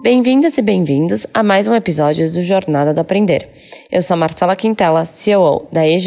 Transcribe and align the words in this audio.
Bem-vindas 0.00 0.56
e 0.56 0.62
bem-vindos 0.62 1.26
a 1.34 1.42
mais 1.42 1.66
um 1.66 1.74
episódio 1.74 2.32
do 2.32 2.40
Jornada 2.40 2.94
do 2.94 3.00
Aprender. 3.00 3.50
Eu 3.90 4.00
sou 4.00 4.16
Marcela 4.16 4.54
Quintela, 4.54 5.04
CEO 5.04 5.66
da 5.72 5.84
EJ, 5.88 6.06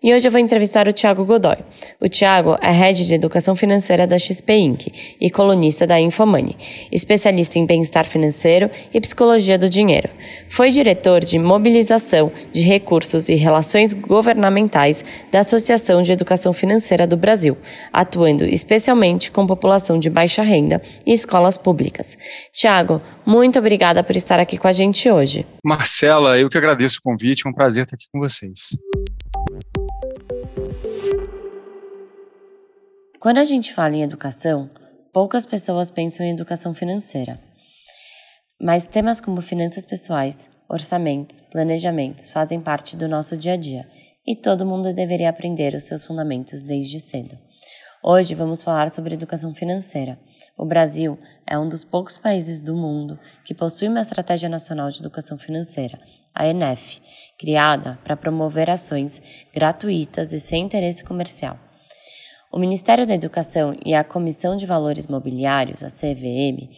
e 0.00 0.14
hoje 0.14 0.28
eu 0.28 0.30
vou 0.30 0.40
entrevistar 0.40 0.86
o 0.86 0.92
Tiago 0.92 1.24
Godoy. 1.24 1.56
O 2.00 2.08
Tiago 2.08 2.56
é 2.62 2.70
Head 2.70 3.04
de 3.04 3.14
Educação 3.14 3.56
Financeira 3.56 4.06
da 4.06 4.16
XP 4.16 4.52
Inc. 4.54 4.86
e 5.20 5.28
colunista 5.28 5.88
da 5.88 5.98
Infomoney, 5.98 6.56
especialista 6.92 7.58
em 7.58 7.66
bem-estar 7.66 8.04
financeiro 8.06 8.70
e 8.94 9.00
psicologia 9.00 9.58
do 9.58 9.68
dinheiro. 9.68 10.08
Foi 10.48 10.70
diretor 10.70 11.24
de 11.24 11.36
mobilização 11.36 12.30
de 12.52 12.60
recursos 12.60 13.28
e 13.28 13.34
relações 13.34 13.92
governamentais 13.92 15.04
da 15.32 15.40
Associação 15.40 16.00
de 16.00 16.12
Educação 16.12 16.52
Financeira 16.52 17.08
do 17.08 17.16
Brasil, 17.16 17.56
atuando 17.92 18.44
especialmente 18.44 19.32
com 19.32 19.44
população 19.48 19.98
de 19.98 20.08
baixa 20.08 20.42
renda 20.42 20.80
e 21.04 21.12
escolas 21.12 21.58
públicas. 21.58 22.16
Tiago, 22.52 23.02
muito 23.26 23.58
obrigada 23.58 24.04
por 24.04 24.14
estar 24.14 24.38
aqui 24.38 24.56
com 24.56 24.68
a 24.68 24.72
gente 24.72 25.10
hoje. 25.10 25.44
Marcela, 25.64 26.38
eu 26.38 26.48
que 26.48 26.56
agradeço 26.56 26.98
o 26.98 27.02
convite, 27.02 27.46
é 27.46 27.50
um 27.50 27.52
prazer 27.52 27.84
estar 27.84 27.96
aqui 27.96 28.06
com 28.12 28.20
vocês. 28.20 28.78
Quando 33.18 33.38
a 33.38 33.44
gente 33.44 33.74
fala 33.74 33.96
em 33.96 34.02
educação, 34.02 34.70
poucas 35.12 35.44
pessoas 35.44 35.90
pensam 35.90 36.24
em 36.24 36.30
educação 36.30 36.72
financeira. 36.72 37.40
Mas 38.62 38.86
temas 38.86 39.20
como 39.20 39.42
finanças 39.42 39.84
pessoais, 39.84 40.48
orçamentos, 40.68 41.40
planejamentos 41.40 42.28
fazem 42.28 42.60
parte 42.60 42.96
do 42.96 43.08
nosso 43.08 43.36
dia 43.36 43.54
a 43.54 43.56
dia 43.56 43.86
e 44.26 44.34
todo 44.34 44.66
mundo 44.66 44.94
deveria 44.94 45.28
aprender 45.28 45.74
os 45.74 45.84
seus 45.84 46.04
fundamentos 46.04 46.64
desde 46.64 46.98
cedo. 46.98 47.38
Hoje 48.08 48.36
vamos 48.36 48.62
falar 48.62 48.94
sobre 48.94 49.14
educação 49.14 49.52
financeira. 49.52 50.16
O 50.56 50.64
Brasil 50.64 51.18
é 51.44 51.58
um 51.58 51.68
dos 51.68 51.82
poucos 51.82 52.16
países 52.16 52.60
do 52.60 52.76
mundo 52.76 53.18
que 53.44 53.52
possui 53.52 53.88
uma 53.88 54.00
Estratégia 54.00 54.48
Nacional 54.48 54.88
de 54.90 55.00
Educação 55.00 55.36
Financeira, 55.36 55.98
a 56.32 56.46
ENEF, 56.46 57.02
criada 57.36 57.98
para 58.04 58.16
promover 58.16 58.70
ações 58.70 59.20
gratuitas 59.52 60.32
e 60.32 60.38
sem 60.38 60.62
interesse 60.62 61.02
comercial. 61.02 61.58
O 62.52 62.60
Ministério 62.60 63.04
da 63.04 63.14
Educação 63.14 63.76
e 63.84 63.92
a 63.92 64.04
Comissão 64.04 64.54
de 64.54 64.66
Valores 64.66 65.08
Mobiliários, 65.08 65.82
a 65.82 65.88
CVM, 65.88 66.70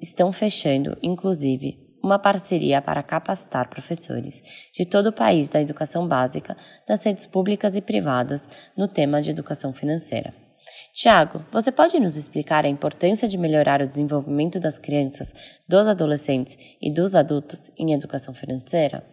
estão 0.00 0.32
fechando, 0.32 0.96
inclusive, 1.02 1.78
uma 2.02 2.18
parceria 2.18 2.80
para 2.80 3.02
capacitar 3.02 3.68
professores 3.68 4.42
de 4.72 4.86
todo 4.86 5.08
o 5.08 5.12
país 5.12 5.50
da 5.50 5.60
educação 5.60 6.08
básica, 6.08 6.56
das 6.88 7.04
redes 7.04 7.26
públicas 7.26 7.76
e 7.76 7.82
privadas, 7.82 8.48
no 8.74 8.88
tema 8.88 9.20
de 9.20 9.30
educação 9.30 9.70
financeira. 9.74 10.43
Tiago, 10.94 11.44
você 11.50 11.72
pode 11.72 11.98
nos 11.98 12.16
explicar 12.16 12.64
a 12.64 12.68
importância 12.68 13.26
de 13.26 13.36
melhorar 13.36 13.82
o 13.82 13.88
desenvolvimento 13.88 14.60
das 14.60 14.78
crianças, 14.78 15.34
dos 15.68 15.88
adolescentes 15.88 16.56
e 16.80 16.88
dos 16.88 17.16
adultos 17.16 17.72
em 17.76 17.92
educação 17.92 18.32
financeira? 18.32 19.04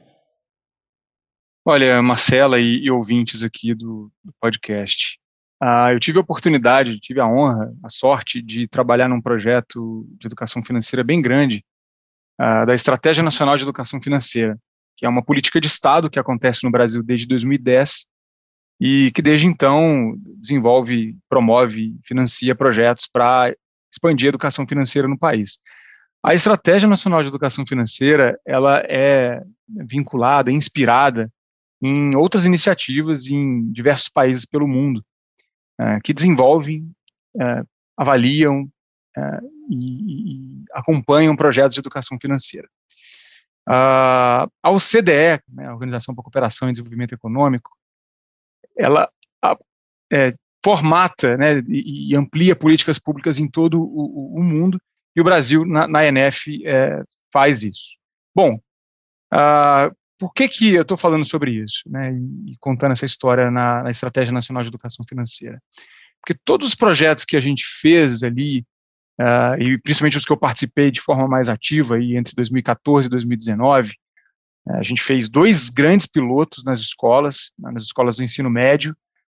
Olha, 1.66 2.00
Marcela 2.04 2.60
e, 2.60 2.84
e 2.84 2.92
ouvintes 2.92 3.42
aqui 3.42 3.74
do, 3.74 4.12
do 4.24 4.32
podcast, 4.40 5.20
uh, 5.64 5.90
eu 5.92 6.00
tive 6.00 6.20
a 6.20 6.22
oportunidade, 6.22 7.00
tive 7.00 7.20
a 7.20 7.28
honra, 7.28 7.74
a 7.84 7.90
sorte 7.90 8.44
de 8.44 8.68
trabalhar 8.68 9.08
num 9.08 9.22
projeto 9.22 10.08
de 10.20 10.28
educação 10.28 10.64
financeira 10.64 11.04
bem 11.04 11.20
grande, 11.20 11.66
uh, 12.40 12.64
da 12.64 12.76
Estratégia 12.76 13.24
Nacional 13.24 13.58
de 13.58 13.64
Educação 13.64 14.00
Financeira, 14.00 14.56
que 14.96 15.04
é 15.04 15.10
uma 15.10 15.26
política 15.26 15.60
de 15.60 15.66
Estado 15.66 16.12
que 16.12 16.20
acontece 16.20 16.64
no 16.64 16.70
Brasil 16.70 17.02
desde 17.02 17.26
2010 17.26 18.06
e 18.82 19.12
que 19.14 19.22
desde 19.22 19.46
então 19.46 20.18
desenvolve, 20.38 21.16
promove, 21.30 21.96
financia 22.04 22.56
projetos 22.56 23.08
para 23.08 23.56
expandir 23.94 24.28
a 24.28 24.30
educação 24.30 24.66
financeira 24.68 25.08
no 25.08 25.20
país. 25.20 25.60
A 26.24 26.34
Estratégia 26.34 26.90
Nacional 26.90 27.22
de 27.22 27.28
Educação 27.28 27.64
Financeira, 27.64 28.40
ela 28.44 28.80
é 28.88 29.44
vinculada, 29.68 30.52
inspirada 30.52 31.32
em 31.80 32.16
outras 32.16 32.46
iniciativas 32.46 33.28
em 33.28 33.72
diversos 33.72 34.10
países 34.10 34.46
pelo 34.46 34.68
mundo, 34.68 35.06
é, 35.80 36.00
que 36.04 36.14
desenvolvem, 36.14 36.92
é, 37.40 37.64
avaliam 37.96 38.68
é, 39.16 39.40
e, 39.70 39.76
e, 39.76 40.64
acompanham 40.74 41.36
projetos 41.36 41.76
de 41.76 41.82
educação 41.82 42.18
financeira. 42.20 42.68
a 43.68 44.48
OCDE, 44.66 45.40
né, 45.50 45.68
a 45.68 45.74
Organização 45.74 46.16
para 46.16 46.22
a 46.22 46.24
Cooperação 46.24 46.68
e 46.68 46.72
Desenvolvimento 46.72 47.14
Econômico, 47.14 47.72
ela 48.82 49.10
é, 50.12 50.34
formata 50.64 51.38
né, 51.38 51.60
e, 51.68 52.16
amplia 52.16 52.56
políticas 52.56 53.00
públicas 53.00 53.40
em 53.40 53.48
todo 53.48 53.82
o, 53.82 54.38
o 54.38 54.44
mundo, 54.44 54.80
e 55.16 55.22
o 55.22 55.24
Brasil, 55.24 55.66
na, 55.66 55.88
na 55.88 56.06
ENF, 56.06 56.66
é, 56.66 57.02
faz 57.34 57.64
isso. 57.64 57.98
Bom, 58.36 58.56
uh, 59.34 59.94
por 60.18 60.34
que, 60.34 60.48
que 60.48 60.74
eu 60.74 60.84
estou 60.84 60.96
falando 60.96 61.26
sobre 61.26 61.52
isso, 61.52 61.84
né, 61.88 62.14
e, 62.46 62.56
contando 62.60 62.92
essa 62.92 63.06
história 63.06 63.50
na, 63.50 63.84
na, 63.84 63.90
Estratégia 63.90 64.34
Nacional 64.34 64.64
de 64.64 64.70
Educação 64.70 65.06
Financeira? 65.08 65.62
Porque 66.22 66.40
todos 66.46 66.68
os 66.68 66.76
projetos 66.76 67.26
que 67.26 67.36
a 67.36 67.42
gente 67.42 67.66
fez 67.66 68.22
ali, 68.22 68.64
uh, 69.20 69.60
e 69.60 69.78
principalmente 69.80 70.18
os 70.18 70.26
que 70.26 70.32
eu 70.32 70.38
participei 70.38 70.92
de 70.92 71.02
forma 71.02 71.28
mais 71.28 71.50
ativa, 71.50 71.96
aí, 71.96 72.16
entre 72.16 72.36
2014 72.36 73.08
e 73.08 73.10
2019, 73.10 73.90
é, 73.90 73.96
a 74.68 74.84
gente 74.84 75.02
fez 75.02 75.28
dois 75.30 75.70
grandes 75.70 76.06
pilotos 76.06 76.64
nas 76.64 76.80
escolas, 76.80 77.52
nas 77.58 77.84
escolas 77.84 78.18
do 78.18 78.24
ensino 78.24 78.50
médio, 78.50 78.96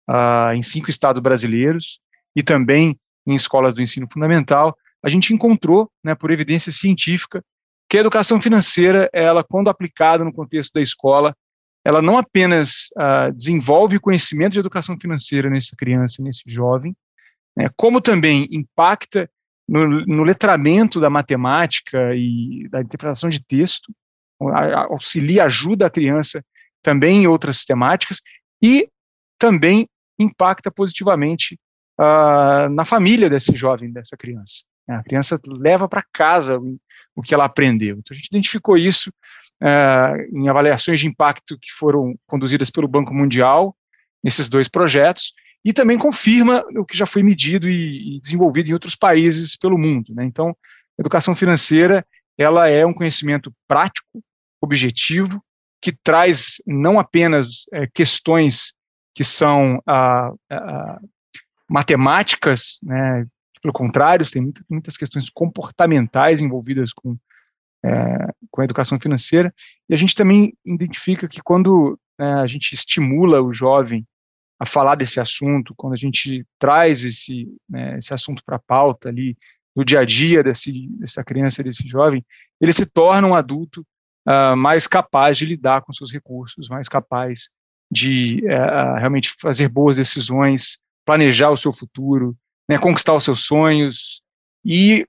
uh, 0.10 0.54
em 0.54 0.62
cinco 0.62 0.90
estados 0.90 1.22
brasileiros, 1.22 2.00
e 2.36 2.44
também 2.44 3.00
em 3.26 3.36
escolas 3.36 3.74
do 3.74 3.82
ensino 3.82 4.08
fundamental. 4.12 4.78
A 5.04 5.10
gente 5.10 5.34
encontrou, 5.34 5.90
né, 6.04 6.16
por 6.16 6.32
evidência 6.32 6.72
científica, 6.72 7.44
que 7.90 7.98
a 7.98 8.02
educação 8.02 8.42
financeira, 8.42 9.10
ela, 9.14 9.44
quando 9.44 9.70
aplicada 9.70 10.24
no 10.24 10.34
contexto 10.34 10.74
da 10.74 10.82
escola, 10.82 11.36
ela 11.86 12.02
não 12.02 12.18
apenas 12.18 12.90
uh, 12.98 13.32
desenvolve 13.34 14.00
conhecimento 14.00 14.54
de 14.54 14.60
educação 14.60 14.98
financeira 15.00 15.50
nessa 15.50 15.76
criança, 15.76 16.22
nesse 16.22 16.44
jovem, 16.48 16.96
né, 17.58 17.70
como 17.76 18.02
também 18.02 18.48
impacta 18.52 19.30
no, 19.68 20.06
no 20.06 20.24
letramento 20.24 21.00
da 21.00 21.10
matemática 21.10 22.12
e 22.16 22.68
da 22.70 22.82
interpretação 22.82 23.30
de 23.30 23.44
texto, 23.44 23.94
auxilia, 24.50 25.46
ajuda 25.46 25.88
a 25.88 25.90
criança 25.90 26.44
também 26.82 27.24
em 27.24 27.28
outras 27.28 27.66
temáticas 27.66 28.22
e 28.62 28.90
também 29.38 29.88
impacta 30.20 30.72
positivamente 30.72 31.58
uh, 32.00 32.70
na 32.70 32.86
família 32.86 33.30
desse 33.30 33.56
jovem, 33.56 33.92
dessa 33.92 34.16
criança. 34.18 34.64
A 34.88 35.02
criança 35.02 35.40
leva 35.46 35.88
para 35.88 36.04
casa 36.12 36.60
o, 36.60 36.78
o, 37.16 37.22
que 37.22 37.34
ela 37.34 37.46
aprendeu. 37.46 37.98
Então, 37.98 38.12
a 38.12 38.16
gente 38.16 38.28
identificou 38.28 38.78
isso 38.78 39.10
uh, 39.62 40.38
em 40.38 40.50
avaliações 40.50 41.00
de 41.00 41.08
impacto 41.08 41.58
que 41.58 41.72
foram 41.72 42.16
conduzidas 42.28 42.70
pelo 42.70 42.88
Banco 42.88 43.14
Mundial, 43.14 43.76
nesses 44.24 44.50
dois 44.50 44.68
projetos, 44.68 45.34
e 45.66 45.72
também 45.72 45.98
confirma 45.98 46.66
o 46.78 46.86
que 46.86 46.98
já 46.98 47.06
foi 47.06 47.24
medido 47.24 47.70
e, 47.70 48.18
e 48.18 48.20
desenvolvido 48.20 48.70
em 48.70 48.74
outros 48.74 48.96
países 48.96 49.56
pelo 49.56 49.78
mundo. 49.78 50.14
Né? 50.14 50.26
Então, 50.26 50.56
educação 51.00 51.34
financeira 51.34 52.06
ela 52.38 52.68
é 52.68 52.86
um 52.86 52.94
conhecimento 52.94 53.54
prático, 53.68 54.24
objetivo, 54.64 55.44
que 55.82 55.92
traz 55.92 56.62
não 56.66 57.00
apenas 57.00 57.66
é, 57.74 57.88
questões 57.88 58.74
que 59.14 59.24
são 59.24 59.82
ah, 59.86 60.32
ah, 60.50 61.00
matemáticas, 61.70 62.80
né, 62.82 63.26
pelo 63.62 63.74
contrário, 63.74 64.30
tem 64.30 64.42
muita, 64.42 64.62
muitas 64.70 64.98
questões 64.98 65.30
comportamentais 65.30 66.42
envolvidas 66.42 66.92
com, 66.94 67.18
é, 67.86 68.28
com 68.50 68.62
a 68.62 68.64
educação 68.64 69.00
financeira, 69.00 69.54
e 69.90 69.94
a 69.94 69.98
gente 69.98 70.16
também 70.16 70.54
identifica 70.66 71.28
que 71.28 71.42
quando 71.42 72.00
é, 72.20 72.24
a 72.24 72.48
gente 72.48 72.74
estimula 72.74 73.42
o 73.42 73.54
jovem 73.54 74.06
a 74.60 74.66
falar 74.66 74.96
desse 74.96 75.20
assunto, 75.20 75.74
quando 75.76 75.94
a 75.94 75.98
gente 75.98 76.46
traz 76.58 77.04
esse, 77.04 77.48
né, 77.70 77.98
esse 77.98 78.14
assunto 78.14 78.42
para 78.46 78.56
a 78.56 78.64
pauta 78.66 79.10
ali, 79.10 79.38
no 79.76 79.84
dia 79.84 80.00
a 80.00 80.06
dia 80.06 80.44
desse, 80.44 80.88
dessa 80.98 81.24
criança, 81.24 81.64
desse 81.64 81.88
jovem, 81.88 82.24
ele 82.62 82.72
se 82.72 82.86
torna 82.86 83.28
um 83.28 83.36
adulto 83.36 83.86
uh, 84.28 84.56
mais 84.56 84.88
capaz 84.88 85.38
de 85.38 85.46
lidar 85.46 85.82
com 85.82 85.94
seus 85.94 86.12
recursos, 86.12 86.70
mais 86.70 86.88
capaz 86.88 87.50
de 87.92 88.44
uh, 88.46 88.98
realmente 88.98 89.34
fazer 89.40 89.68
boas 89.70 89.98
decisões, 89.98 90.78
planejar 91.06 91.52
o 91.52 91.58
seu 91.58 91.72
futuro, 91.72 92.36
né, 92.68 92.78
conquistar 92.78 93.14
os 93.14 93.24
seus 93.24 93.46
sonhos 93.46 94.22
e, 94.66 95.06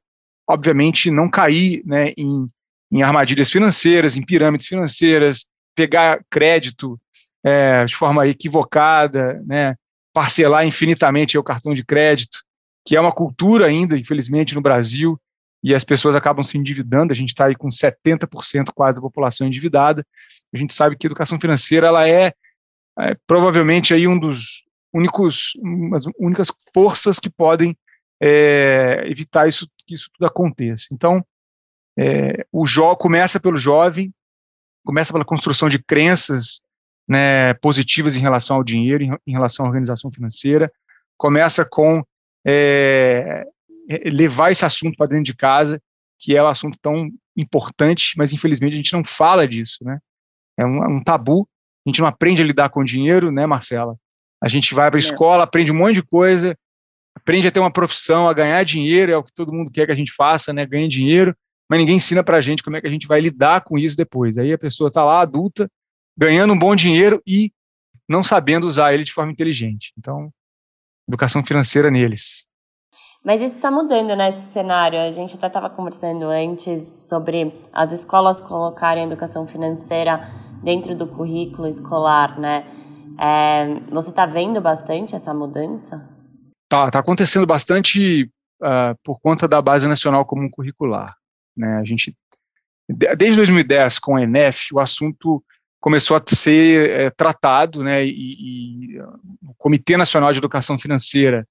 obviamente, 0.49 1.11
não 1.11 1.31
cair 1.31 1.82
né, 1.87 2.12
em, 2.16 2.49
em 2.93 3.02
armadilhas 3.02 3.50
financeiras, 3.50 4.16
em 4.16 4.25
pirâmides 4.25 4.66
financeiras, 4.66 5.46
pegar 5.75 6.20
crédito 6.31 7.00
é, 7.44 7.84
de 7.84 7.94
forma 7.94 8.26
equivocada, 8.26 9.43
né, 9.46 9.76
parcelar 10.12 10.67
infinitamente 10.67 11.37
o 11.37 11.43
cartão 11.43 11.75
de 11.75 11.84
crédito, 11.84 12.38
que 12.87 12.96
é 12.96 13.00
uma 13.00 13.12
cultura 13.12 13.67
ainda, 13.67 13.99
infelizmente, 13.99 14.55
no 14.55 14.60
Brasil, 14.60 15.19
e 15.64 15.75
as 15.75 15.82
pessoas 15.82 16.14
acabam 16.14 16.44
se 16.44 16.58
endividando, 16.58 17.11
a 17.11 17.16
gente 17.16 17.31
está 17.31 17.46
aí 17.46 17.56
com 17.56 17.69
70% 17.69 18.70
quase 18.75 18.99
da 18.99 19.02
população 19.02 19.46
endividada, 19.46 20.06
a 20.52 20.58
gente 20.58 20.75
sabe 20.75 20.94
que 20.94 21.06
a 21.06 21.08
educação 21.08 21.40
financeira 21.40 21.87
ela 21.87 22.06
é, 22.06 22.34
é 22.99 23.16
provavelmente 23.26 23.94
aí 23.94 24.06
um 24.06 24.19
dos 24.19 24.62
únicos, 24.93 25.55
umas 25.56 26.05
únicas 26.19 26.49
forças 26.75 27.19
que 27.19 27.31
podem 27.31 27.75
é, 28.22 29.05
evitar 29.06 29.49
isso, 29.49 29.66
que 29.87 29.94
isso 29.94 30.11
tudo 30.12 30.26
aconteça. 30.26 30.88
Então, 30.93 31.25
é, 31.99 32.46
o 32.52 32.67
jo 32.67 32.94
começa 32.96 33.40
pelo 33.40 33.56
jovem, 33.56 34.12
começa 34.84 35.14
pela 35.14 35.25
construção 35.25 35.70
de 35.70 35.82
crenças 35.82 36.60
né, 37.08 37.55
positivas 37.55 38.19
em 38.19 38.20
relação 38.20 38.56
ao 38.56 38.64
dinheiro, 38.64 39.02
em, 39.02 39.17
em 39.26 39.32
relação 39.32 39.64
à 39.64 39.69
organização 39.69 40.12
financeira, 40.12 40.70
começa 41.17 41.64
com 41.64 42.05
é 42.46 43.46
levar 44.10 44.50
esse 44.50 44.64
assunto 44.64 44.96
para 44.96 45.08
dentro 45.08 45.25
de 45.25 45.34
casa, 45.34 45.81
que 46.19 46.36
é 46.36 46.42
um 46.42 46.46
assunto 46.46 46.78
tão 46.81 47.10
importante, 47.36 48.14
mas 48.16 48.32
infelizmente 48.32 48.75
a 48.75 48.76
gente 48.76 48.92
não 48.92 49.04
fala 49.04 49.46
disso, 49.46 49.78
né? 49.82 49.98
É 50.56 50.64
um, 50.64 50.84
é 50.84 50.88
um 50.88 51.02
tabu, 51.02 51.48
a 51.84 51.90
gente 51.90 52.00
não 52.00 52.06
aprende 52.06 52.42
a 52.42 52.46
lidar 52.46 52.70
com 52.70 52.84
dinheiro, 52.84 53.31
né, 53.31 53.46
Marcela? 53.46 53.96
A 54.42 54.48
gente 54.48 54.75
vai 54.75 54.90
para 54.90 54.98
a 54.98 55.02
é. 55.02 55.04
escola, 55.04 55.42
aprende 55.42 55.72
um 55.72 55.75
monte 55.75 55.96
de 55.96 56.02
coisa, 56.02 56.56
aprende 57.14 57.48
a 57.48 57.50
ter 57.50 57.60
uma 57.60 57.72
profissão, 57.72 58.28
a 58.28 58.34
ganhar 58.34 58.62
dinheiro, 58.64 59.12
é 59.12 59.16
o 59.16 59.22
que 59.22 59.32
todo 59.32 59.52
mundo 59.52 59.70
quer 59.70 59.86
que 59.86 59.92
a 59.92 59.96
gente 59.96 60.12
faça, 60.12 60.52
né? 60.52 60.64
Ganhe 60.64 60.88
dinheiro, 60.88 61.36
mas 61.69 61.78
ninguém 61.78 61.96
ensina 61.96 62.22
para 62.22 62.38
a 62.38 62.42
gente 62.42 62.62
como 62.62 62.76
é 62.76 62.81
que 62.81 62.86
a 62.86 62.90
gente 62.90 63.06
vai 63.06 63.20
lidar 63.20 63.62
com 63.62 63.78
isso 63.78 63.96
depois. 63.96 64.38
Aí 64.38 64.52
a 64.52 64.58
pessoa 64.58 64.88
está 64.88 65.04
lá, 65.04 65.20
adulta, 65.20 65.70
ganhando 66.16 66.52
um 66.52 66.58
bom 66.58 66.75
dinheiro 66.76 67.22
e 67.26 67.52
não 68.08 68.22
sabendo 68.22 68.66
usar 68.66 68.94
ele 68.94 69.04
de 69.04 69.12
forma 69.12 69.32
inteligente. 69.32 69.92
Então, 69.98 70.31
educação 71.08 71.44
financeira 71.44 71.90
neles. 71.90 72.46
Mas 73.25 73.41
isso 73.41 73.56
está 73.56 73.71
mudando 73.71 74.15
nesse 74.15 74.53
cenário. 74.53 75.00
A 75.00 75.11
gente 75.11 75.35
até 75.35 75.47
estava 75.47 75.71
conversando 75.71 76.26
antes 76.26 76.87
sobre 76.87 77.59
as 77.73 77.91
escolas 77.91 78.38
colocarem 78.38 79.05
a 79.05 79.06
educação 79.06 79.47
financeira 79.47 80.21
dentro 80.62 80.94
do 80.94 81.06
currículo 81.06 81.67
escolar, 81.67 82.38
né? 82.38 82.67
É, 83.19 83.81
você 83.91 84.11
está 84.11 84.26
vendo 84.26 84.61
bastante 84.61 85.15
essa 85.15 85.32
mudança? 85.32 86.06
Tá, 86.69 86.91
tá 86.91 86.99
acontecendo 86.99 87.47
bastante 87.47 88.25
uh, 88.61 88.94
por 89.03 89.19
conta 89.21 89.49
da 89.49 89.62
base 89.62 89.88
nacional 89.88 90.27
comum 90.27 90.50
curricular. 90.50 91.06
Né? 91.56 91.79
A 91.79 91.85
gente, 91.85 92.15
desde 92.88 93.37
2010, 93.37 94.00
com 94.00 94.17
a 94.17 94.23
ENEF, 94.23 94.75
o 94.75 94.81
assunto 94.81 95.43
começou 95.81 96.17
a 96.17 96.23
ser 96.27 96.91
é, 96.91 97.11
tratado, 97.11 97.85
né, 97.85 98.05
e, 98.05 98.09
e, 98.97 99.00
o 99.47 99.55
Comitê 99.59 99.99
Nacional 99.99 100.32
de 100.32 100.38
Educação 100.38 100.79
Financeira 100.79 101.47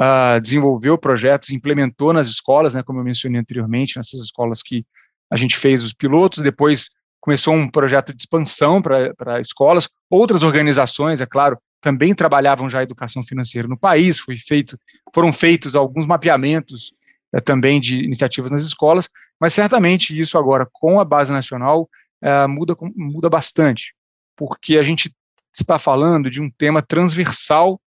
uh, 0.00 0.40
desenvolveu 0.40 0.98
projetos, 0.98 1.50
implementou 1.50 2.12
nas 2.12 2.28
escolas, 2.28 2.74
né, 2.74 2.82
como 2.82 3.00
eu 3.00 3.04
mencionei 3.04 3.40
anteriormente, 3.40 3.96
nessas 3.96 4.20
escolas 4.20 4.62
que 4.62 4.84
a 5.30 5.36
gente 5.36 5.56
fez 5.56 5.82
os 5.82 5.92
pilotos, 5.92 6.42
depois 6.42 6.90
começou 7.20 7.54
um 7.54 7.68
projeto 7.68 8.12
de 8.12 8.20
expansão 8.20 8.82
para 8.82 9.40
escolas, 9.40 9.88
outras 10.10 10.42
organizações, 10.42 11.20
é 11.20 11.26
claro, 11.26 11.56
também 11.80 12.14
trabalhavam 12.14 12.68
já 12.68 12.80
a 12.80 12.82
educação 12.82 13.22
financeira 13.22 13.66
no 13.68 13.78
país, 13.78 14.18
foi 14.18 14.36
feito, 14.36 14.76
foram 15.14 15.32
feitos 15.32 15.74
alguns 15.74 16.06
mapeamentos 16.06 16.92
é, 17.32 17.40
também 17.40 17.80
de 17.80 18.04
iniciativas 18.04 18.50
nas 18.50 18.62
escolas, 18.62 19.08
mas 19.40 19.54
certamente 19.54 20.18
isso 20.18 20.36
agora, 20.36 20.66
com 20.72 21.00
a 21.00 21.04
base 21.04 21.32
nacional, 21.32 21.88
é, 22.22 22.46
muda, 22.46 22.76
muda 22.94 23.30
bastante, 23.30 23.94
porque 24.36 24.76
a 24.76 24.82
gente 24.82 25.12
está 25.54 25.78
falando 25.78 26.30
de 26.30 26.40
um 26.40 26.50
tema 26.50 26.82
transversal 26.82 27.80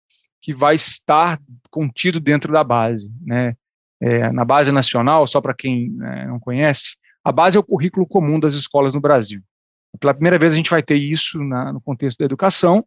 que 0.44 0.52
vai 0.52 0.76
estar 0.76 1.40
contido 1.72 2.20
dentro 2.20 2.52
da 2.52 2.66
base. 2.66 3.14
Né? 3.26 3.56
É, 4.02 4.30
na 4.30 4.44
base 4.44 4.74
nacional, 4.74 5.26
só 5.26 5.40
para 5.40 5.54
quem 5.54 5.90
né, 5.92 6.28
não 6.28 6.38
conhece, 6.38 6.98
a 7.24 7.32
base 7.32 7.56
é 7.56 7.60
o 7.60 7.64
currículo 7.64 8.06
comum 8.06 8.38
das 8.38 8.54
escolas 8.54 8.94
no 8.94 9.00
Brasil. 9.00 9.42
Pela 9.98 10.14
primeira 10.14 10.38
vez 10.38 10.52
a 10.52 10.58
gente 10.58 10.70
vai 10.70 10.84
ter 10.84 10.98
isso 10.98 11.42
na, 11.42 11.72
no 11.72 11.80
contexto 11.80 12.20
da 12.20 12.26
educação, 12.26 12.86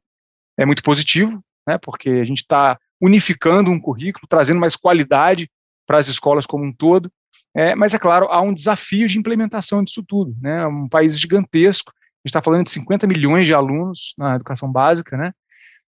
é 0.58 0.66
muito 0.66 0.82
positivo, 0.82 1.42
né, 1.66 1.78
porque 1.78 2.10
a 2.10 2.24
gente 2.24 2.40
está 2.40 2.78
unificando 3.00 3.70
um 3.70 3.80
currículo, 3.80 4.26
trazendo 4.28 4.60
mais 4.60 4.76
qualidade 4.76 5.50
para 5.86 5.96
as 5.96 6.08
escolas 6.08 6.44
como 6.44 6.62
um 6.62 6.72
todo. 6.72 7.10
É, 7.54 7.74
mas, 7.74 7.94
é 7.94 7.98
claro, 7.98 8.26
há 8.26 8.42
um 8.42 8.52
desafio 8.52 9.08
de 9.08 9.18
implementação 9.18 9.82
disso 9.82 10.04
tudo. 10.06 10.36
Né? 10.42 10.66
Um 10.66 10.88
país 10.88 11.18
gigantesco, 11.18 11.90
a 11.90 12.18
gente 12.18 12.26
está 12.26 12.42
falando 12.42 12.64
de 12.64 12.70
50 12.70 13.06
milhões 13.06 13.46
de 13.46 13.54
alunos 13.54 14.14
na 14.18 14.34
educação 14.34 14.70
básica, 14.70 15.16
né? 15.16 15.32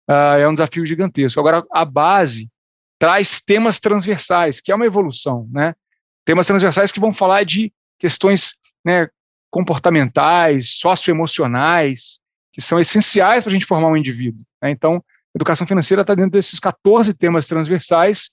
Uh, 0.09 0.39
é 0.39 0.49
um 0.49 0.55
desafio 0.55 0.85
gigantesco. 0.85 1.41
Agora, 1.41 1.65
a 1.73 1.85
base 1.85 2.51
traz 2.99 3.41
temas 3.41 3.81
transversais, 3.81 4.61
que 4.61 4.71
é 4.71 4.75
uma 4.75 4.87
evolução, 4.87 5.49
né? 5.51 5.75
Temas 6.25 6.47
transversais 6.47 6.93
que 6.93 7.01
vão 7.01 7.13
falar 7.13 7.45
de 7.45 7.73
questões 7.99 8.57
né, 8.85 9.09
comportamentais, 9.51 10.71
socioemocionais, 10.79 12.19
que 12.53 12.61
são 12.61 12.81
essenciais 12.81 13.45
para 13.45 13.51
a 13.51 13.53
gente 13.53 13.67
formar 13.67 13.89
um 13.89 13.97
indivíduo. 13.97 14.45
Né? 14.63 14.71
Então, 14.71 15.05
educação 15.35 15.67
financeira 15.67 16.03
está 16.03 16.15
dentro 16.15 16.33
desses 16.33 16.59
14 16.59 17.15
temas 17.15 17.47
transversais 17.47 18.31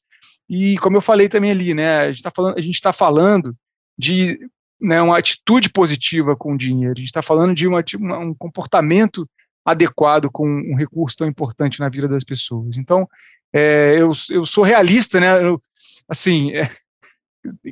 e 0.50 0.78
como 0.80 0.98
eu 0.98 1.02
falei 1.02 1.30
também 1.30 1.52
ali, 1.52 1.74
né, 1.74 2.00
a 2.00 2.08
gente 2.08 2.18
está 2.18 2.32
falando, 2.32 2.60
está 2.60 2.94
falando 2.94 3.56
de 3.98 4.40
né, 4.80 5.02
uma 5.02 5.18
atitude 5.18 5.70
positiva 5.70 6.36
com 6.36 6.54
o 6.54 6.58
dinheiro. 6.58 6.94
A 6.96 7.00
gente 7.00 7.08
está 7.08 7.22
falando 7.22 7.54
de 7.54 7.68
uma, 7.68 7.84
um 8.20 8.34
comportamento 8.34 9.28
adequado 9.66 10.30
com 10.32 10.48
um 10.48 10.76
recurso 10.76 11.18
tão 11.18 11.28
importante 11.28 11.80
na 11.80 11.90
vida 11.90 12.08
das 12.08 12.24
pessoas. 12.24 12.78
Então, 12.78 13.08
é, 13.54 13.96
eu, 13.98 14.12
eu 14.30 14.46
sou 14.46 14.64
realista, 14.64 15.20
né? 15.20 15.44
Eu, 15.44 15.62
assim, 16.08 16.56
é, 16.56 16.70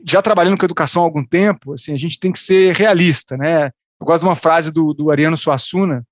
já 0.06 0.22
trabalhando 0.22 0.58
com 0.58 0.66
educação 0.66 1.02
há 1.02 1.06
algum 1.06 1.26
tempo, 1.26 1.74
assim, 1.74 1.94
a 1.94 1.98
gente 1.98 2.20
tem 2.20 2.32
que 2.32 2.40
ser 2.40 2.76
realista, 2.76 3.38
né? 3.38 3.68
Eu 4.00 4.06
gosto 4.06 4.24
de 4.24 4.30
uma 4.30 4.36
frase 4.36 4.72
do, 4.72 4.94
do 4.94 5.12
Ariano 5.12 5.38
Suassuna. 5.38 6.06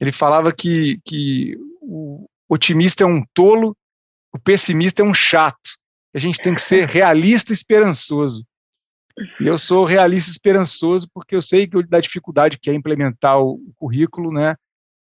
Ele 0.00 0.12
falava 0.12 0.52
que, 0.52 1.00
que 1.04 1.56
o 1.80 2.26
otimista 2.48 3.04
é 3.04 3.06
um 3.06 3.24
tolo, 3.32 3.76
o 4.32 4.38
pessimista 4.38 5.02
é 5.02 5.04
um 5.04 5.14
chato 5.14 5.84
a 6.14 6.18
gente 6.18 6.40
tem 6.40 6.54
que 6.54 6.62
ser 6.62 6.88
realista 6.88 7.52
e 7.52 7.54
esperançoso. 7.54 8.46
E 9.40 9.46
eu 9.46 9.58
sou 9.58 9.84
realista 9.84 10.30
e 10.30 10.32
esperançoso 10.32 11.08
porque 11.12 11.36
eu 11.36 11.42
sei 11.42 11.66
que 11.66 11.82
da 11.84 12.00
dificuldade 12.00 12.58
que 12.58 12.70
é 12.70 12.74
implementar 12.74 13.40
o, 13.40 13.60
currículo, 13.76 14.32
né, 14.32 14.56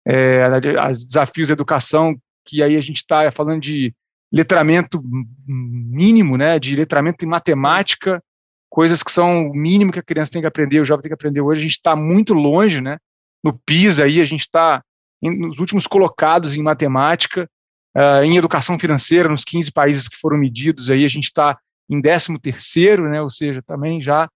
é, 0.07 0.43
os 0.89 1.05
desafios 1.05 1.47
da 1.47 1.53
educação, 1.53 2.15
que 2.45 2.61
aí 2.61 2.75
a 2.75 2.81
gente 2.81 2.97
está 2.97 3.31
falando 3.31 3.61
de 3.61 3.93
letramento 4.31 5.01
mínimo, 5.45 6.37
né, 6.37 6.59
de 6.59 6.75
letramento 6.75 7.23
em 7.23 7.27
matemática, 7.27 8.21
coisas 8.69 9.03
que 9.03 9.11
são 9.11 9.49
o 9.49 9.53
mínimo 9.53 9.91
que 9.91 9.99
a 9.99 10.03
criança 10.03 10.31
tem 10.31 10.41
que 10.41 10.47
aprender, 10.47 10.81
o 10.81 10.85
jovem 10.85 11.03
tem 11.03 11.09
que 11.09 11.13
aprender 11.13 11.41
hoje, 11.41 11.59
a 11.59 11.63
gente 11.63 11.77
está 11.77 11.95
muito 11.95 12.33
longe, 12.33 12.81
né, 12.81 12.97
no 13.43 13.57
PISA 13.65 14.05
aí, 14.05 14.19
a 14.19 14.25
gente 14.25 14.41
está 14.41 14.83
nos 15.21 15.59
últimos 15.59 15.87
colocados 15.87 16.55
em 16.55 16.63
matemática, 16.63 17.47
Uh, 17.95 18.23
em 18.23 18.37
educação 18.37 18.79
financeira, 18.79 19.29
nos 19.29 19.45
15 19.45 19.71
países 19.71 20.07
que 20.07 20.17
foram 20.17 20.35
medidos, 20.35 20.89
aí 20.89 21.05
a 21.05 21.07
gente 21.07 21.25
está 21.25 21.55
em 21.87 22.01
13 22.01 22.39
terceiro, 22.39 23.07
né, 23.07 23.21
ou 23.21 23.29
seja, 23.29 23.61
também 23.61 24.01
já 24.01 24.27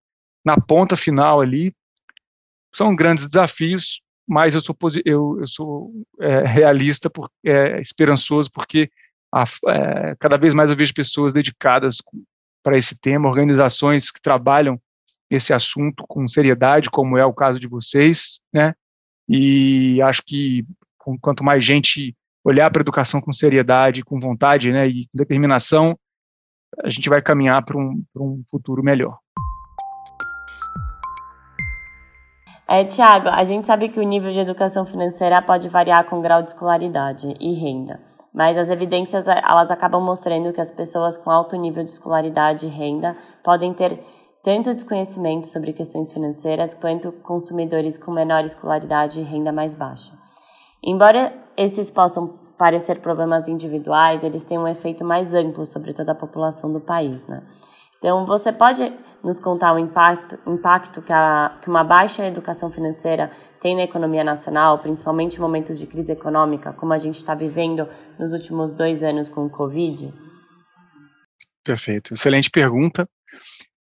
na 0.45 0.55
ponta 0.55 0.95
final 0.95 1.41
ali. 1.41 1.73
São 2.71 2.95
grandes 2.95 3.27
desafios, 3.27 4.01
mas 4.27 4.53
eu 4.53 4.61
sou, 4.61 4.75
eu, 5.05 5.37
eu 5.39 5.47
sou 5.47 5.91
é, 6.19 6.45
realista, 6.45 7.09
por, 7.09 7.29
é, 7.45 7.79
esperançoso, 7.79 8.51
porque 8.51 8.89
a, 9.33 9.43
é, 9.67 10.15
cada 10.19 10.37
vez 10.37 10.53
mais 10.53 10.69
eu 10.69 10.75
vejo 10.75 10.93
pessoas 10.93 11.31
dedicadas 11.31 11.97
para 12.61 12.77
esse 12.77 12.99
tema, 12.99 13.29
organizações 13.29 14.11
que 14.11 14.21
trabalham 14.21 14.79
esse 15.29 15.53
assunto 15.53 16.03
com 16.07 16.27
seriedade, 16.27 16.89
como 16.89 17.17
é 17.17 17.25
o 17.25 17.33
caso 17.33 17.59
de 17.59 17.67
vocês, 17.67 18.39
né? 18.53 18.73
E 19.29 20.01
acho 20.01 20.21
que 20.25 20.65
com, 20.97 21.17
quanto 21.17 21.43
mais 21.43 21.63
gente 21.63 22.15
olhar 22.43 22.69
para 22.71 22.81
a 22.81 22.83
educação 22.83 23.19
com 23.19 23.33
seriedade, 23.33 24.03
com 24.03 24.19
vontade 24.19 24.71
né, 24.71 24.87
e 24.87 25.07
determinação, 25.13 25.97
a 26.83 26.89
gente 26.89 27.09
vai 27.09 27.21
caminhar 27.21 27.63
para 27.63 27.77
um, 27.77 28.03
um 28.15 28.43
futuro 28.49 28.81
melhor. 28.81 29.17
É, 32.69 32.83
Tiago, 32.83 33.29
a 33.29 33.45
gente 33.45 33.65
sabe 33.65 33.87
que 33.87 33.97
o 33.97 34.03
nível 34.03 34.29
de 34.29 34.39
educação 34.39 34.85
financeira 34.85 35.41
pode 35.41 35.69
variar 35.69 36.03
com 36.03 36.21
grau 36.21 36.43
de 36.43 36.49
escolaridade 36.49 37.33
e 37.39 37.53
renda, 37.53 37.97
mas 38.33 38.57
as 38.57 38.69
evidências 38.69 39.25
elas 39.25 39.71
acabam 39.71 40.03
mostrando 40.03 40.51
que 40.51 40.59
as 40.59 40.69
pessoas 40.69 41.17
com 41.17 41.31
alto 41.31 41.55
nível 41.55 41.81
de 41.81 41.91
escolaridade 41.91 42.65
e 42.65 42.69
renda 42.69 43.15
podem 43.41 43.73
ter 43.73 43.97
tanto 44.43 44.73
desconhecimento 44.73 45.47
sobre 45.47 45.71
questões 45.71 46.11
financeiras 46.11 46.73
quanto 46.73 47.13
consumidores 47.13 47.97
com 47.97 48.11
menor 48.11 48.43
escolaridade 48.43 49.21
e 49.21 49.23
renda 49.23 49.53
mais 49.53 49.73
baixa. 49.73 50.11
Embora 50.83 51.33
esses 51.55 51.89
possam 51.89 52.27
parecer 52.57 52.99
problemas 52.99 53.47
individuais, 53.47 54.25
eles 54.25 54.43
têm 54.43 54.57
um 54.57 54.67
efeito 54.67 55.05
mais 55.05 55.33
amplo 55.33 55.65
sobre 55.65 55.93
toda 55.93 56.11
a 56.11 56.15
população 56.15 56.69
do 56.69 56.81
país, 56.81 57.25
né? 57.27 57.43
Então, 57.97 58.25
você 58.25 58.53
pode 58.53 58.93
nos 59.23 59.39
contar 59.39 59.73
o 59.73 59.79
impacto, 59.79 60.37
impacto 60.45 61.01
que, 61.01 61.11
a, 61.11 61.57
que 61.61 61.67
uma 61.67 61.83
baixa 61.83 62.27
educação 62.27 62.71
financeira 62.71 63.31
tem 63.59 63.75
na 63.75 63.83
economia 63.83 64.23
nacional, 64.23 64.77
principalmente 64.77 65.37
em 65.37 65.39
momentos 65.39 65.79
de 65.79 65.87
crise 65.87 66.11
econômica, 66.11 66.71
como 66.73 66.93
a 66.93 66.97
gente 66.97 67.15
está 67.15 67.33
vivendo 67.33 67.87
nos 68.19 68.33
últimos 68.33 68.73
dois 68.73 69.01
anos 69.01 69.29
com 69.29 69.45
o 69.45 69.49
Covid? 69.49 70.13
Perfeito, 71.63 72.13
excelente 72.13 72.51
pergunta. 72.51 73.09